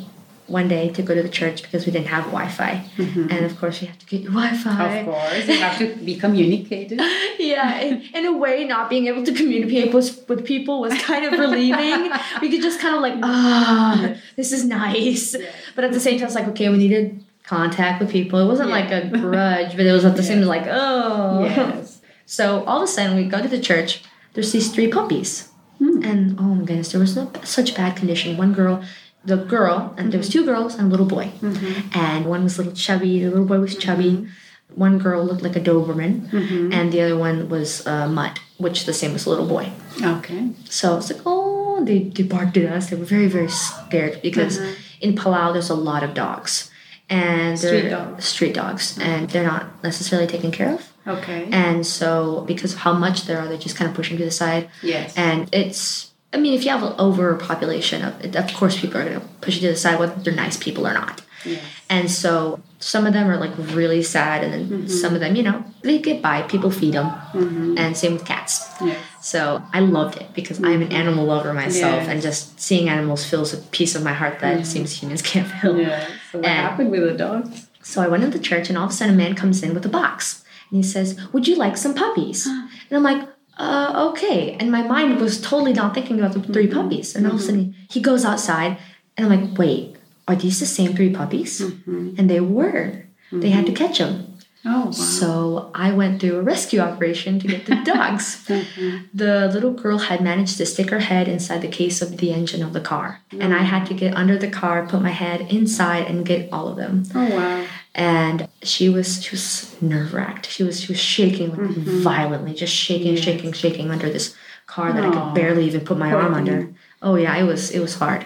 one 0.48 0.68
day 0.68 0.90
to 0.90 1.02
go 1.02 1.16
to 1.16 1.24
the 1.24 1.30
church 1.30 1.64
because 1.64 1.86
we 1.86 1.92
didn't 1.92 2.08
have 2.08 2.26
wi-fi. 2.26 2.84
And 2.98 3.46
of 3.46 3.58
course 3.60 3.82
you 3.82 3.88
have 3.88 3.98
to 4.00 4.06
get 4.06 4.26
wi-fi. 4.26 4.98
Of 4.98 5.06
course. 5.06 5.48
You 5.48 5.60
have 5.60 5.78
to 5.78 5.96
be 5.96 6.16
communicated. 6.16 7.00
yeah 7.40 7.80
in, 7.80 8.02
in 8.14 8.26
a 8.26 8.34
way 8.38 8.66
not 8.66 8.90
being 8.90 9.08
able 9.08 9.24
to 9.24 9.34
communicate 9.34 9.94
with, 9.94 10.28
with 10.28 10.46
people 10.46 10.82
was 10.82 10.94
kind 11.02 11.26
of 11.26 11.40
relieving. 11.40 12.12
We 12.42 12.50
could 12.50 12.62
just 12.62 12.80
kind 12.80 12.96
of 12.96 13.02
like 13.02 13.16
ah 13.24 14.16
this 14.36 14.52
is 14.52 14.66
nice. 14.66 15.36
But 15.76 15.86
at 15.86 15.94
the 15.94 16.00
same 16.00 16.18
time 16.20 16.28
it's 16.28 16.36
like 16.36 16.48
okay 16.50 16.70
we 16.70 16.78
needed 16.78 17.24
contact 17.44 18.02
with 18.02 18.12
people. 18.12 18.40
It 18.40 18.48
wasn't 18.48 18.70
like 18.70 18.92
a 18.92 19.08
grudge 19.08 19.76
but 19.78 19.86
it 19.86 19.92
was 19.92 20.06
at 20.06 20.16
the 20.16 20.24
same 20.24 20.40
time 20.40 20.48
like 20.48 20.68
oh. 20.68 21.46
Yes. 21.46 22.02
so 22.26 22.64
all 22.66 22.84
of 22.84 22.84
a 22.84 22.88
sudden 22.88 23.16
we 23.16 23.26
go 23.26 23.42
to 23.42 23.48
the 23.48 23.60
church. 23.60 24.04
There's 24.34 24.52
these 24.52 24.72
three 24.72 24.90
puppies. 24.90 25.50
And 25.80 26.40
oh 26.40 26.44
my 26.44 26.66
goodness, 26.66 26.92
there 26.92 27.02
was 27.02 27.16
no 27.16 27.30
such 27.44 27.76
bad 27.76 27.98
condition. 27.98 28.38
One 28.38 28.54
girl, 28.54 28.84
the 29.26 29.38
girl, 29.38 29.94
and 29.98 30.12
there 30.12 30.18
was 30.18 30.30
mm-hmm. 30.30 30.40
two 30.40 30.46
girls 30.46 30.76
and 30.76 30.88
a 30.88 30.90
little 30.90 31.06
boy. 31.06 31.32
Mm-hmm. 31.42 31.98
And 31.98 32.26
one 32.26 32.44
was 32.44 32.58
a 32.58 32.64
little 32.64 32.76
chubby, 32.76 33.24
the 33.24 33.30
little 33.30 33.46
boy 33.46 33.60
was 33.60 33.78
chubby. 33.78 34.12
Mm-hmm. 34.12 34.28
One 34.76 34.98
girl 34.98 35.24
looked 35.24 35.44
like 35.44 35.56
a 35.56 35.62
Doberman, 35.62 36.34
and 36.74 36.92
the 36.92 37.02
other 37.02 37.16
one 37.16 37.48
was 37.48 37.86
a 37.86 38.08
mutt, 38.08 38.40
which 38.58 38.86
the 38.86 38.94
same 38.94 39.14
as 39.14 39.26
the 39.26 39.30
little 39.30 39.48
boy. 39.48 39.72
Okay. 40.02 40.50
So 40.66 40.98
it's 40.98 41.12
like, 41.12 41.22
oh, 41.28 41.86
they, 41.86 42.00
they 42.06 42.24
barked 42.24 42.58
at 42.58 42.72
us. 42.72 42.90
They 42.90 42.96
were 42.96 43.06
very, 43.06 43.28
very 43.28 43.50
scared 43.50 44.20
because 44.24 44.58
in 45.00 45.14
Palau 45.14 45.54
there's 45.54 45.70
a 45.70 45.76
lot 45.76 46.02
of 46.02 46.16
dogs. 46.16 46.72
And 47.08 47.60
Street 47.60 47.82
they're 47.82 47.90
dogs. 47.92 48.26
street 48.26 48.54
dogs, 48.56 48.98
and 48.98 49.30
they're 49.30 49.44
not 49.44 49.84
necessarily 49.84 50.28
taken 50.28 50.52
care 50.52 50.74
of. 50.74 50.92
Okay. 51.06 51.50
And 51.52 51.86
so, 51.86 52.42
because 52.48 52.74
of 52.74 52.80
how 52.80 52.94
much 52.94 53.26
there 53.26 53.40
are, 53.40 53.48
they 53.48 53.58
just 53.58 53.76
kind 53.76 53.90
of 53.90 53.96
push 53.96 54.10
them 54.10 54.18
to 54.18 54.26
the 54.26 54.32
side. 54.32 54.70
Yes. 54.82 55.14
And 55.16 55.54
it's, 55.54 56.13
I 56.34 56.38
mean, 56.38 56.54
if 56.54 56.64
you 56.66 56.72
have 56.72 56.84
an 56.84 56.94
overpopulation 57.00 58.02
of, 58.04 58.36
of 58.36 58.54
course, 58.54 58.80
people 58.80 59.00
are 59.00 59.06
going 59.06 59.20
to 59.20 59.26
push 59.42 59.56
you 59.56 59.62
to 59.62 59.68
the 59.70 59.76
side, 59.76 60.00
whether 60.00 60.16
they're 60.22 60.34
nice 60.34 60.58
people 60.58 60.88
or 60.88 60.94
not. 60.94 61.22
yes. 61.46 61.62
And 61.90 62.10
so, 62.10 62.60
some 62.80 63.06
of 63.06 63.14
them 63.14 63.30
are 63.30 63.38
like 63.38 63.52
really 63.76 64.02
sad, 64.02 64.44
and 64.44 64.52
then 64.54 64.64
Mm-hmm. 64.68 64.88
some 64.88 65.14
of 65.14 65.20
them, 65.20 65.36
you 65.36 65.44
know, 65.44 65.64
they 65.84 66.00
get 66.00 66.22
by. 66.22 66.42
People 66.44 66.72
feed 66.72 66.94
them, 66.96 67.06
mm-hmm. 67.34 67.78
and 67.78 67.96
same 67.96 68.14
with 68.14 68.26
cats. 68.26 68.68
Yes. 68.82 68.98
So 69.22 69.62
I 69.74 69.80
loved 69.80 70.18
it 70.18 70.34
because 70.34 70.58
I'm 70.60 70.82
an 70.82 70.90
mm-hmm. 70.90 71.02
animal 71.02 71.26
lover 71.26 71.54
myself, 71.54 72.02
Yes. 72.04 72.08
and 72.10 72.22
just 72.22 72.60
seeing 72.60 72.90
animals 72.90 73.26
fills 73.26 73.54
a 73.54 73.58
piece 73.58 73.94
of 73.96 74.04
my 74.04 74.14
heart 74.14 74.40
that 74.40 74.60
it 74.62 74.66
seems 74.66 74.92
humans 75.02 75.22
can't 75.22 75.48
fill. 75.62 75.80
Yeah. 75.80 76.08
So 76.32 76.40
what 76.40 76.48
And- 76.48 76.68
happened 76.68 76.92
with 76.92 77.04
the 77.04 77.18
dogs? 77.18 77.68
So 77.84 78.02
I 78.02 78.08
went 78.08 78.24
into 78.24 78.38
the 78.38 78.44
church, 78.44 78.70
and 78.70 78.78
all 78.78 78.86
of 78.86 78.92
a 78.92 78.94
sudden, 78.94 79.14
a 79.14 79.18
man 79.18 79.36
comes 79.36 79.62
in 79.62 79.74
with 79.74 79.86
a 79.86 79.90
box, 79.90 80.44
and 80.70 80.78
he 80.78 80.84
says, 80.84 81.20
"Would 81.34 81.48
you 81.50 81.56
like 81.56 81.76
some 81.78 81.94
puppies?" 81.94 82.48
And 82.90 82.98
I'm 82.98 83.04
like, 83.04 83.28
"Uh, 83.58 84.10
okay." 84.10 84.56
And 84.60 84.72
my 84.72 84.84
mind 84.84 85.20
was 85.20 85.42
totally 85.42 85.74
not 85.74 85.94
thinking 85.94 86.20
about 86.20 86.34
the 86.34 86.42
3 86.42 86.68
mm-hmm. 86.68 86.74
puppies. 86.74 87.16
And 87.16 87.26
all 87.26 87.34
of 87.34 87.40
a 87.40 87.44
mm-hmm. 87.44 87.50
sudden, 87.50 87.76
he 87.90 88.02
goes 88.02 88.26
outside, 88.26 88.78
and 89.16 89.32
I'm 89.32 89.34
like, 89.34 89.58
"Wait, 89.58 89.96
are 90.28 90.36
these 90.36 90.60
the 90.60 90.66
same 90.66 90.96
three 90.96 91.14
puppies?" 91.14 91.62
Mm-hmm. 91.62 92.16
And 92.18 92.30
they 92.30 92.40
were. 92.40 93.04
They 93.42 93.50
had 93.50 93.66
to 93.66 93.72
catch 93.72 93.98
them. 93.98 94.34
Oh 94.66 94.86
wow. 94.86 94.92
So 94.92 95.72
I 95.74 95.92
went 95.92 96.22
through 96.22 96.38
a 96.38 96.42
rescue 96.42 96.80
operation 96.80 97.40
to 97.40 97.48
get 97.48 97.66
the 97.66 97.76
dogs. 97.86 98.46
The 98.46 99.50
little 99.52 99.74
girl 99.74 99.98
had 99.98 100.22
managed 100.22 100.58
to 100.58 100.66
stick 100.66 100.90
her 100.90 101.00
head 101.00 101.28
inside 101.28 101.62
the 101.62 101.68
case 101.68 102.02
of 102.02 102.18
the 102.18 102.32
engine 102.32 102.64
of 102.64 102.72
the 102.72 102.80
car. 102.80 103.22
And 103.32 103.54
I 103.54 103.64
had 103.64 103.86
to 103.88 103.94
get 103.94 104.16
under 104.16 104.38
the 104.38 104.50
car, 104.50 104.88
put 104.88 105.02
my 105.02 105.10
head 105.10 105.52
inside, 105.52 106.08
and 106.08 106.26
get 106.26 106.52
all 106.54 106.70
of 106.70 106.78
them. 106.78 107.04
oh 107.14 107.36
wow. 107.36 107.66
And 107.96 108.48
she 108.64 108.90
was 108.90 109.24
she 109.24 109.32
was 109.32 109.76
nerve 109.82 110.14
wracked. 110.14 110.50
She 110.50 110.64
was 110.64 110.82
she 110.82 110.92
was 110.92 111.00
shaking 111.00 111.52
like, 111.56 111.78
violently, 111.78 112.54
just 112.54 112.74
shaking, 112.74 113.16
shaking, 113.16 113.54
shaking 113.54 113.92
under 113.92 114.10
this 114.10 114.36
car 114.66 114.92
that 114.92 115.04
I 115.04 115.12
could 115.12 115.36
barely 115.36 115.66
even 115.66 115.82
put 115.82 115.98
my 115.98 116.10
Poor 116.10 116.22
arm 116.22 116.34
thing. 116.34 116.54
under. 116.54 116.74
Oh 117.02 117.16
yeah, 117.16 117.36
it 117.38 117.44
was 117.44 117.70
it 117.70 117.80
was 117.80 117.96
hard. 117.96 118.26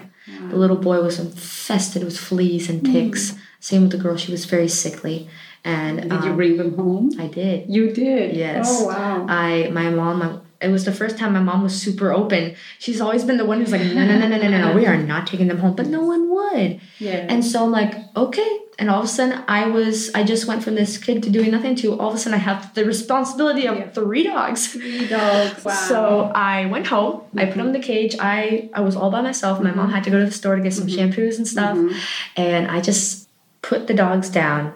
The 0.50 0.56
little 0.56 0.76
boy 0.76 1.02
was 1.02 1.18
infested 1.18 2.04
with 2.04 2.16
fleas 2.16 2.68
and 2.68 2.84
ticks. 2.84 3.34
Same 3.60 3.82
with 3.82 3.92
the 3.92 3.98
girl; 3.98 4.16
she 4.16 4.30
was 4.30 4.44
very 4.44 4.68
sickly. 4.68 5.28
And 5.64 6.02
Did 6.02 6.24
you 6.24 6.30
um, 6.30 6.36
bring 6.36 6.56
them 6.56 6.74
home? 6.76 7.10
I 7.18 7.26
did. 7.26 7.68
You 7.68 7.92
did. 7.92 8.34
Yes. 8.36 8.66
Oh 8.70 8.86
wow. 8.86 9.26
I 9.28 9.68
my 9.70 9.90
mom. 9.90 10.18
My, 10.20 10.38
it 10.60 10.68
was 10.68 10.84
the 10.84 10.92
first 10.92 11.18
time 11.18 11.34
my 11.34 11.40
mom 11.40 11.62
was 11.62 11.80
super 11.80 12.12
open. 12.12 12.56
She's 12.78 13.00
always 13.00 13.24
been 13.24 13.36
the 13.36 13.44
one 13.44 13.60
who's 13.60 13.70
like, 13.70 13.82
no, 13.82 14.04
no, 14.06 14.18
no, 14.18 14.26
no, 14.26 14.38
no, 14.38 14.48
no, 14.48 14.68
no. 14.68 14.74
We 14.74 14.86
are 14.86 14.96
not 14.96 15.26
taking 15.26 15.46
them 15.46 15.58
home. 15.58 15.76
But 15.76 15.86
no 15.86 16.02
one 16.02 16.30
would. 16.30 16.80
yeah. 16.98 17.26
And 17.28 17.44
so 17.44 17.64
I'm 17.64 17.70
like, 17.70 17.94
okay. 18.16 18.58
And 18.80 18.88
all 18.88 19.00
of 19.00 19.06
a 19.06 19.08
sudden, 19.08 19.42
I 19.48 19.66
was, 19.66 20.14
I 20.14 20.22
just 20.22 20.46
went 20.46 20.62
from 20.62 20.76
this 20.76 20.98
kid 20.98 21.24
to 21.24 21.30
doing 21.30 21.50
nothing 21.50 21.74
to 21.76 21.98
all 21.98 22.10
of 22.10 22.14
a 22.14 22.18
sudden 22.18 22.38
I 22.38 22.42
have 22.42 22.72
the 22.74 22.84
responsibility 22.84 23.66
of 23.66 23.76
Yeah. 23.76 23.88
three 23.88 24.22
dogs. 24.22 24.68
three 24.68 25.08
dogs. 25.08 25.64
Wow. 25.64 25.74
So 25.74 26.32
I 26.34 26.66
went 26.66 26.86
home. 26.86 27.22
I 27.36 27.46
put 27.46 27.56
them 27.56 27.66
in 27.66 27.72
the 27.72 27.80
cage. 27.80 28.14
I 28.20 28.70
I 28.72 28.80
was 28.82 28.94
all 28.94 29.10
by 29.10 29.20
myself. 29.20 29.60
My 29.60 29.72
mom 29.72 29.86
mm-hmm. 29.86 29.94
had 29.94 30.04
to 30.04 30.10
go 30.10 30.20
to 30.20 30.26
the 30.26 30.38
store 30.40 30.54
to 30.56 30.62
get 30.62 30.74
some 30.74 30.86
mm-hmm. 30.86 31.10
shampoos 31.10 31.38
and 31.38 31.48
stuff, 31.48 31.76
mm-hmm. 31.76 31.98
and 32.36 32.68
I 32.68 32.80
just 32.80 33.28
put 33.62 33.88
the 33.88 33.94
dogs 33.94 34.30
down, 34.30 34.72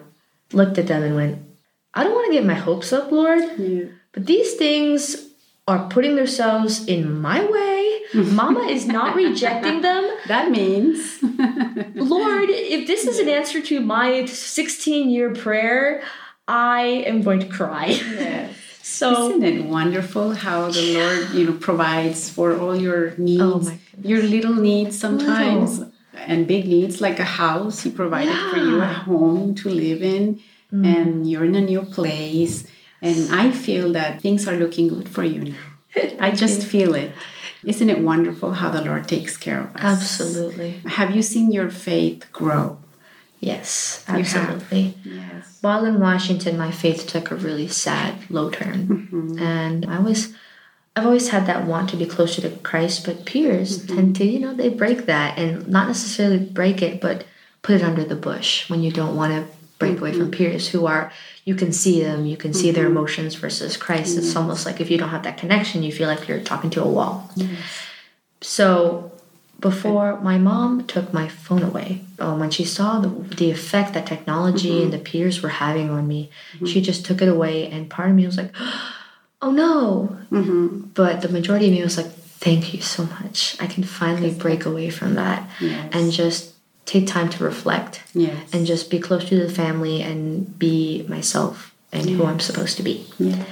looked 0.51 0.77
at 0.77 0.87
them, 0.87 1.03
and 1.03 1.15
went, 1.15 1.39
I 1.93 2.03
don't 2.03 2.13
want 2.13 2.27
to 2.27 2.33
get 2.33 2.45
my 2.45 2.55
hopes 2.55 2.91
up, 2.91 3.11
Lord. 3.11 3.43
Yeah. 3.57 3.85
But 4.11 4.25
these 4.25 4.55
things 4.55 5.29
are 5.67 5.87
putting 5.89 6.15
themselves 6.15 6.85
in 6.87 7.21
my 7.21 7.39
way. 7.43 7.82
Mama 8.41 8.61
is 8.61 8.85
not 8.85 9.15
rejecting 9.15 9.81
them. 9.81 10.03
That 10.27 10.51
means. 10.51 11.21
Lord, 11.95 12.49
if 12.49 12.87
this 12.87 13.05
is 13.05 13.19
an 13.19 13.29
answer 13.29 13.61
to 13.61 13.79
my 13.81 14.25
16 14.25 15.09
year 15.09 15.33
prayer, 15.33 16.03
I 16.47 17.03
am 17.07 17.21
going 17.21 17.39
to 17.39 17.47
cry. 17.47 17.87
yes. 17.87 18.55
So, 18.81 19.29
Isn't 19.29 19.43
it 19.43 19.65
wonderful 19.65 20.35
how 20.35 20.69
the 20.69 20.93
Lord, 20.93 21.29
you 21.33 21.45
know, 21.45 21.53
provides 21.53 22.29
for 22.29 22.59
all 22.59 22.75
your 22.75 23.15
needs, 23.17 23.69
Oh, 23.69 23.77
your 24.01 24.21
little 24.21 24.53
needs 24.53 24.99
sometimes, 24.99 25.81
and 26.13 26.45
big 26.45 26.67
needs 26.67 26.99
like 26.99 27.17
a 27.17 27.23
house. 27.23 27.81
He 27.81 27.89
provided 27.89 28.35
for 28.51 28.57
you 28.57 28.81
a 28.81 28.85
home 28.85 29.55
to 29.55 29.69
live 29.69 30.03
in, 30.03 30.41
mm. 30.71 30.85
and 30.85 31.29
you're 31.29 31.45
in 31.45 31.55
a 31.55 31.61
new 31.61 31.81
place. 31.81 32.67
And 33.01 33.33
I 33.33 33.51
feel 33.51 33.93
that 33.93 34.21
things 34.21 34.47
are 34.47 34.55
looking 34.55 34.89
good 34.89 35.09
for 35.09 35.23
you 35.23 35.43
now. 35.43 35.57
I 36.19 36.31
just 36.31 36.65
feel 36.65 36.93
it. 36.95 37.11
Isn't 37.65 37.89
it 37.89 37.99
wonderful 37.99 38.53
how 38.53 38.69
the 38.69 38.81
Lord 38.81 39.07
takes 39.07 39.37
care 39.37 39.61
of 39.61 39.75
us? 39.75 39.81
absolutely. 39.83 40.81
Have 40.85 41.15
you 41.15 41.21
seen 41.21 41.51
your 41.51 41.69
faith 41.69 42.25
grow? 42.31 42.77
Yes, 43.39 44.05
absolutely. 44.07 44.95
Yes. 45.03 45.57
While 45.61 45.85
in 45.85 45.99
Washington, 45.99 46.57
my 46.57 46.71
faith 46.71 47.07
took 47.07 47.29
a 47.29 47.35
really 47.35 47.67
sad 47.67 48.29
low 48.29 48.49
turn. 48.49 48.87
Mm-hmm. 48.87 49.39
And 49.39 49.85
I 49.85 49.99
was, 49.99 50.33
I've 50.95 51.05
always 51.05 51.29
had 51.29 51.45
that 51.47 51.67
want 51.67 51.89
to 51.89 51.97
be 51.97 52.05
closer 52.05 52.41
to 52.41 52.49
Christ, 52.57 53.05
but 53.05 53.25
peers 53.25 53.79
mm-hmm. 53.79 53.95
tend 53.95 54.15
to, 54.17 54.25
you 54.25 54.39
know, 54.39 54.53
they 54.53 54.69
break 54.69 55.07
that 55.07 55.37
and 55.37 55.67
not 55.67 55.87
necessarily 55.87 56.37
break 56.37 56.81
it, 56.81 57.01
but 57.01 57.25
put 57.63 57.75
it 57.75 57.83
under 57.83 58.05
the 58.05 58.15
bush 58.15 58.69
when 58.69 58.81
you 58.81 58.91
don't 58.91 59.15
want 59.15 59.33
to 59.33 59.53
break 59.87 59.99
away 59.99 60.11
from 60.11 60.31
mm-hmm. 60.31 60.31
peers 60.31 60.67
who 60.69 60.85
are, 60.85 61.11
you 61.45 61.55
can 61.55 61.71
see 61.71 62.01
them, 62.01 62.25
you 62.25 62.37
can 62.37 62.53
see 62.53 62.71
their 62.71 62.85
mm-hmm. 62.85 62.97
emotions 62.97 63.35
versus 63.35 63.77
Christ. 63.77 64.17
It's 64.17 64.35
almost 64.35 64.65
like 64.65 64.81
if 64.81 64.89
you 64.89 64.97
don't 64.97 65.09
have 65.09 65.23
that 65.23 65.37
connection, 65.37 65.83
you 65.83 65.91
feel 65.91 66.07
like 66.07 66.27
you're 66.27 66.41
talking 66.41 66.69
to 66.71 66.83
a 66.83 66.87
wall. 66.87 67.29
So 68.41 69.11
before 69.59 70.19
my 70.19 70.37
mom 70.37 70.85
took 70.87 71.13
my 71.13 71.27
phone 71.27 71.63
away, 71.63 72.01
um, 72.19 72.39
when 72.39 72.51
she 72.51 72.65
saw 72.65 72.99
the, 72.99 73.07
the 73.07 73.49
effect 73.51 73.93
that 73.93 74.05
technology 74.05 74.71
and 74.83 74.91
mm-hmm. 74.91 75.03
the 75.03 75.09
peers 75.09 75.41
were 75.41 75.49
having 75.49 75.89
on 75.89 76.07
me, 76.07 76.29
she 76.65 76.81
just 76.81 77.05
took 77.05 77.21
it 77.21 77.29
away. 77.29 77.69
And 77.69 77.89
part 77.89 78.09
of 78.09 78.15
me 78.15 78.25
was 78.25 78.37
like, 78.37 78.53
oh 79.41 79.51
no. 79.51 80.17
But 80.93 81.21
the 81.21 81.29
majority 81.29 81.67
of 81.67 81.73
me 81.73 81.81
was 81.81 81.97
like, 81.97 82.11
thank 82.11 82.73
you 82.73 82.81
so 82.81 83.05
much. 83.05 83.55
I 83.61 83.67
can 83.67 83.83
finally 83.83 84.33
break 84.33 84.65
away 84.65 84.89
from 84.89 85.15
that 85.15 85.49
Yes. 85.61 85.89
and 85.93 86.11
just 86.11 86.52
take 86.85 87.07
time 87.07 87.29
to 87.29 87.43
reflect 87.43 88.03
Yes. 88.13 88.53
and 88.53 88.65
just 88.65 88.89
be 88.89 88.99
close 88.99 89.25
to 89.29 89.39
the 89.39 89.49
family 89.51 90.01
and 90.01 90.57
be 90.59 91.05
myself 91.07 91.73
and 91.91 92.09
who 92.09 92.25
I'm 92.25 92.39
supposed 92.39 92.77
to 92.77 92.83
be. 92.83 93.05
yes. 93.19 93.45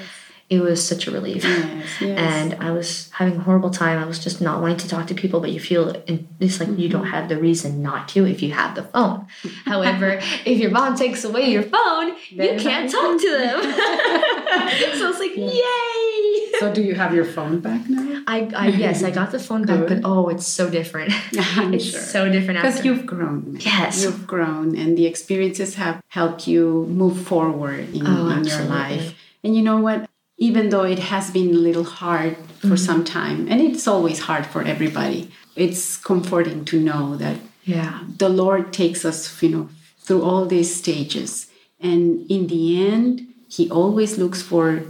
It 0.51 0.59
was 0.59 0.85
such 0.85 1.07
a 1.07 1.11
relief. 1.11 1.45
Yes. 1.45 2.01
Yes. 2.01 2.19
And 2.19 2.61
I 2.61 2.71
was 2.71 3.09
having 3.11 3.37
a 3.37 3.39
horrible 3.39 3.69
time. 3.69 3.97
I 3.97 4.05
was 4.05 4.19
just 4.19 4.41
not 4.41 4.59
wanting 4.59 4.75
to 4.79 4.89
talk 4.89 5.07
to 5.07 5.13
people, 5.13 5.39
but 5.39 5.51
you 5.51 5.61
feel 5.61 5.95
it's 6.41 6.59
like 6.59 6.77
you 6.77 6.89
don't 6.89 7.03
mm-hmm. 7.03 7.11
have 7.11 7.29
the 7.29 7.37
reason 7.37 7.81
not 7.81 8.09
to 8.09 8.25
if 8.27 8.41
you 8.41 8.51
have 8.51 8.75
the 8.75 8.83
phone. 8.83 9.27
However, 9.65 10.19
if 10.45 10.59
your 10.59 10.71
mom 10.71 10.97
takes 10.97 11.23
away 11.23 11.49
your 11.49 11.63
phone, 11.63 12.17
you 12.27 12.57
can't 12.59 12.91
talk 12.91 13.17
to 13.21 13.31
them. 13.31 13.61
so 14.97 15.09
it's 15.09 15.19
like, 15.19 15.31
yay! 15.37 16.30
So 16.59 16.73
do 16.73 16.81
you 16.81 16.95
have 16.95 17.13
your 17.13 17.25
phone 17.25 17.59
back 17.59 17.89
now? 17.89 18.21
I, 18.27 18.49
I 18.55 18.67
yes, 18.67 19.03
I 19.03 19.09
got 19.11 19.31
the 19.31 19.39
phone 19.39 19.65
back, 19.65 19.87
but 19.87 20.01
oh, 20.03 20.29
it's 20.29 20.45
so 20.45 20.69
different. 20.69 21.11
I'm 21.57 21.73
it's 21.73 21.85
sure. 21.85 21.99
so 21.99 22.29
different 22.31 22.61
Because 22.61 22.85
you've 22.85 23.05
grown. 23.05 23.57
Yes. 23.59 24.03
You've 24.03 24.27
grown 24.27 24.75
and 24.75 24.97
the 24.97 25.05
experiences 25.05 25.75
have 25.75 26.01
helped 26.09 26.47
you 26.47 26.85
move 26.89 27.17
forward 27.27 27.93
in, 27.93 28.05
Oh, 28.05 28.29
in 28.29 28.43
your 28.43 28.63
life. 28.65 29.15
And 29.43 29.55
you 29.55 29.61
know 29.63 29.79
what? 29.79 30.07
Even 30.37 30.69
though 30.69 30.83
it 30.83 30.99
has 30.99 31.31
been 31.31 31.49
a 31.49 31.61
little 31.67 31.83
hard 31.83 32.35
for 32.59 32.67
Mm-hmm. 32.67 32.75
some 32.75 33.03
time, 33.03 33.47
and 33.49 33.59
it's 33.59 33.87
always 33.87 34.19
hard 34.19 34.45
for 34.45 34.61
everybody, 34.63 35.31
it's 35.55 35.97
comforting 35.97 36.63
to 36.65 36.79
know 36.79 37.17
that 37.17 37.37
yeah. 37.63 38.01
the 38.17 38.29
Lord 38.29 38.71
takes 38.71 39.03
us, 39.03 39.41
you 39.41 39.49
know, 39.49 39.69
through 39.99 40.23
all 40.23 40.45
these 40.45 40.73
stages. 40.75 41.47
And 41.79 42.29
in 42.29 42.45
the 42.47 42.63
end, 42.87 43.27
He 43.49 43.69
always 43.69 44.17
looks 44.17 44.41
for, 44.41 44.83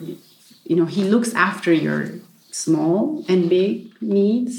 you 0.71 0.77
know, 0.77 0.86
He 0.86 1.03
looks 1.03 1.34
after 1.34 1.73
your 1.73 2.12
small 2.49 3.25
and 3.27 3.49
big 3.49 3.91
needs. 4.01 4.57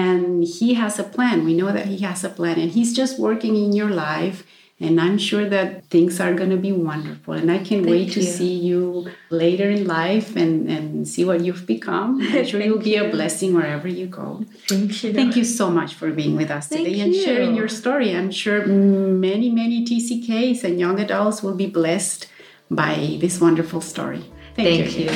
And 0.00 0.44
He 0.44 0.74
has 0.74 1.00
a 1.00 1.02
plan. 1.02 1.44
We 1.44 1.54
know 1.54 1.72
that 1.72 1.86
He 1.86 1.98
has 2.08 2.22
a 2.22 2.28
plan. 2.28 2.56
And 2.60 2.70
He's 2.70 2.94
just 2.94 3.18
working 3.18 3.56
in 3.56 3.72
your 3.72 3.90
life. 3.90 4.46
And 4.78 5.00
I'm 5.00 5.18
sure 5.18 5.48
that 5.48 5.86
things 5.86 6.20
are 6.20 6.34
going 6.34 6.50
to 6.50 6.56
be 6.56 6.70
wonderful. 6.70 7.34
And 7.34 7.50
I 7.50 7.58
can 7.58 7.82
wait 7.82 8.12
to 8.12 8.22
see 8.22 8.54
you 8.54 9.10
later 9.30 9.68
in 9.70 9.88
life 9.88 10.36
and, 10.36 10.70
and 10.70 11.08
see 11.08 11.24
what 11.24 11.40
you've 11.40 11.66
become. 11.66 12.20
I'm 12.20 12.44
sure 12.50 12.60
you'll 12.60 12.74
Thank 12.74 12.84
be 12.84 12.96
a 12.96 13.08
blessing 13.10 13.54
wherever 13.54 13.88
you 13.88 14.06
go. 14.06 14.44
Thank 14.68 15.02
you. 15.02 15.12
Thank 15.12 15.34
you 15.34 15.44
so 15.44 15.68
much 15.68 15.94
for 15.94 16.12
being 16.12 16.36
with 16.36 16.50
us 16.50 16.68
Thank 16.68 16.86
today 16.86 17.00
and 17.00 17.12
sharing 17.12 17.56
your 17.56 17.68
story. 17.68 18.14
I'm 18.14 18.30
sure 18.30 18.66
many, 18.66 19.50
many 19.50 19.84
TCKs 19.84 20.62
and 20.62 20.78
young 20.78 21.00
adults 21.00 21.42
will 21.42 21.56
be 21.56 21.66
blessed 21.66 22.28
by 22.70 23.18
this 23.20 23.40
wonderful 23.40 23.80
story. 23.80 24.24
Thank 24.54 24.98
you. 24.98 25.08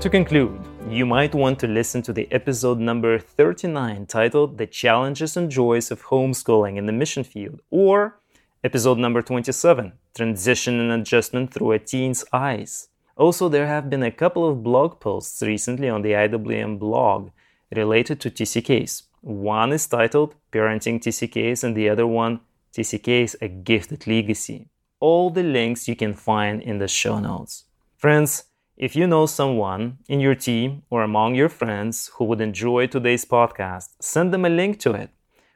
To 0.00 0.08
conclude, 0.10 0.60
you 0.88 1.04
might 1.04 1.34
want 1.34 1.58
to 1.60 1.66
listen 1.66 2.02
to 2.02 2.12
the 2.12 2.26
episode 2.32 2.78
number 2.78 3.18
39 3.18 4.06
titled 4.06 4.58
The 4.58 4.66
Challenges 4.66 5.36
and 5.36 5.50
Joys 5.50 5.90
of 5.90 6.04
Homeschooling 6.04 6.78
in 6.78 6.86
the 6.86 6.92
Mission 6.92 7.22
Field, 7.22 7.60
or 7.70 8.18
episode 8.64 8.98
number 8.98 9.22
27 9.22 9.92
Transition 10.14 10.80
and 10.80 11.02
Adjustment 11.02 11.52
Through 11.52 11.72
a 11.72 11.78
Teen's 11.78 12.24
Eyes. 12.32 12.88
Also, 13.16 13.50
there 13.50 13.66
have 13.66 13.90
been 13.90 14.02
a 14.02 14.10
couple 14.10 14.48
of 14.48 14.62
blog 14.62 15.00
posts 15.00 15.42
recently 15.42 15.90
on 15.90 16.00
the 16.00 16.12
IWM 16.12 16.78
blog 16.78 17.30
related 17.76 18.18
to 18.20 18.30
TCKs. 18.30 19.02
One 19.20 19.72
is 19.72 19.86
titled 19.86 20.34
Parenting 20.50 20.98
TCKs, 20.98 21.62
and 21.62 21.76
the 21.76 21.90
other 21.90 22.06
one, 22.06 22.40
TCKs 22.72 23.36
A 23.42 23.48
Gifted 23.48 24.06
Legacy. 24.06 24.69
All 25.00 25.30
the 25.30 25.42
links 25.42 25.88
you 25.88 25.96
can 25.96 26.12
find 26.12 26.62
in 26.62 26.78
the 26.78 26.86
show 26.86 27.18
notes. 27.18 27.64
Friends, 27.96 28.44
if 28.76 28.94
you 28.94 29.06
know 29.06 29.24
someone 29.24 29.98
in 30.08 30.20
your 30.20 30.34
team 30.34 30.82
or 30.90 31.02
among 31.02 31.34
your 31.34 31.48
friends 31.48 32.10
who 32.14 32.24
would 32.26 32.40
enjoy 32.40 32.86
today's 32.86 33.24
podcast, 33.24 33.88
send 33.98 34.32
them 34.32 34.44
a 34.44 34.50
link 34.50 34.78
to 34.80 34.92
it 34.92 35.10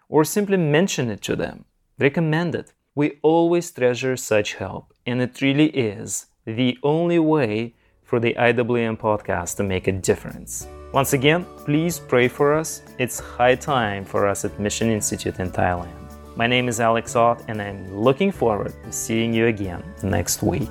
or 0.08 0.24
simply 0.24 0.56
mention 0.56 1.10
it 1.10 1.20
to 1.22 1.36
them. 1.36 1.66
Recommend 1.98 2.54
it. 2.54 2.72
We 2.94 3.18
always 3.22 3.70
treasure 3.70 4.16
such 4.16 4.54
help, 4.54 4.94
and 5.06 5.20
it 5.20 5.40
really 5.40 5.68
is 5.68 6.26
the 6.46 6.78
only 6.82 7.18
way 7.18 7.74
for 8.02 8.20
the 8.20 8.34
IWM 8.34 8.98
podcast 8.98 9.56
to 9.56 9.62
make 9.62 9.88
a 9.88 9.92
difference. 9.92 10.66
Once 10.92 11.12
again, 11.12 11.44
please 11.64 11.98
pray 11.98 12.28
for 12.28 12.54
us. 12.54 12.82
It's 12.98 13.18
high 13.18 13.56
time 13.56 14.04
for 14.04 14.26
us 14.26 14.44
at 14.44 14.58
Mission 14.60 14.90
Institute 14.90 15.40
in 15.40 15.50
Thailand. 15.50 16.03
My 16.36 16.48
name 16.48 16.66
is 16.68 16.80
Alex 16.80 17.14
Ott, 17.14 17.44
and 17.46 17.62
I'm 17.62 17.96
looking 17.96 18.32
forward 18.32 18.74
to 18.82 18.92
seeing 18.92 19.32
you 19.32 19.46
again 19.46 19.84
next 20.02 20.42
week. 20.42 20.68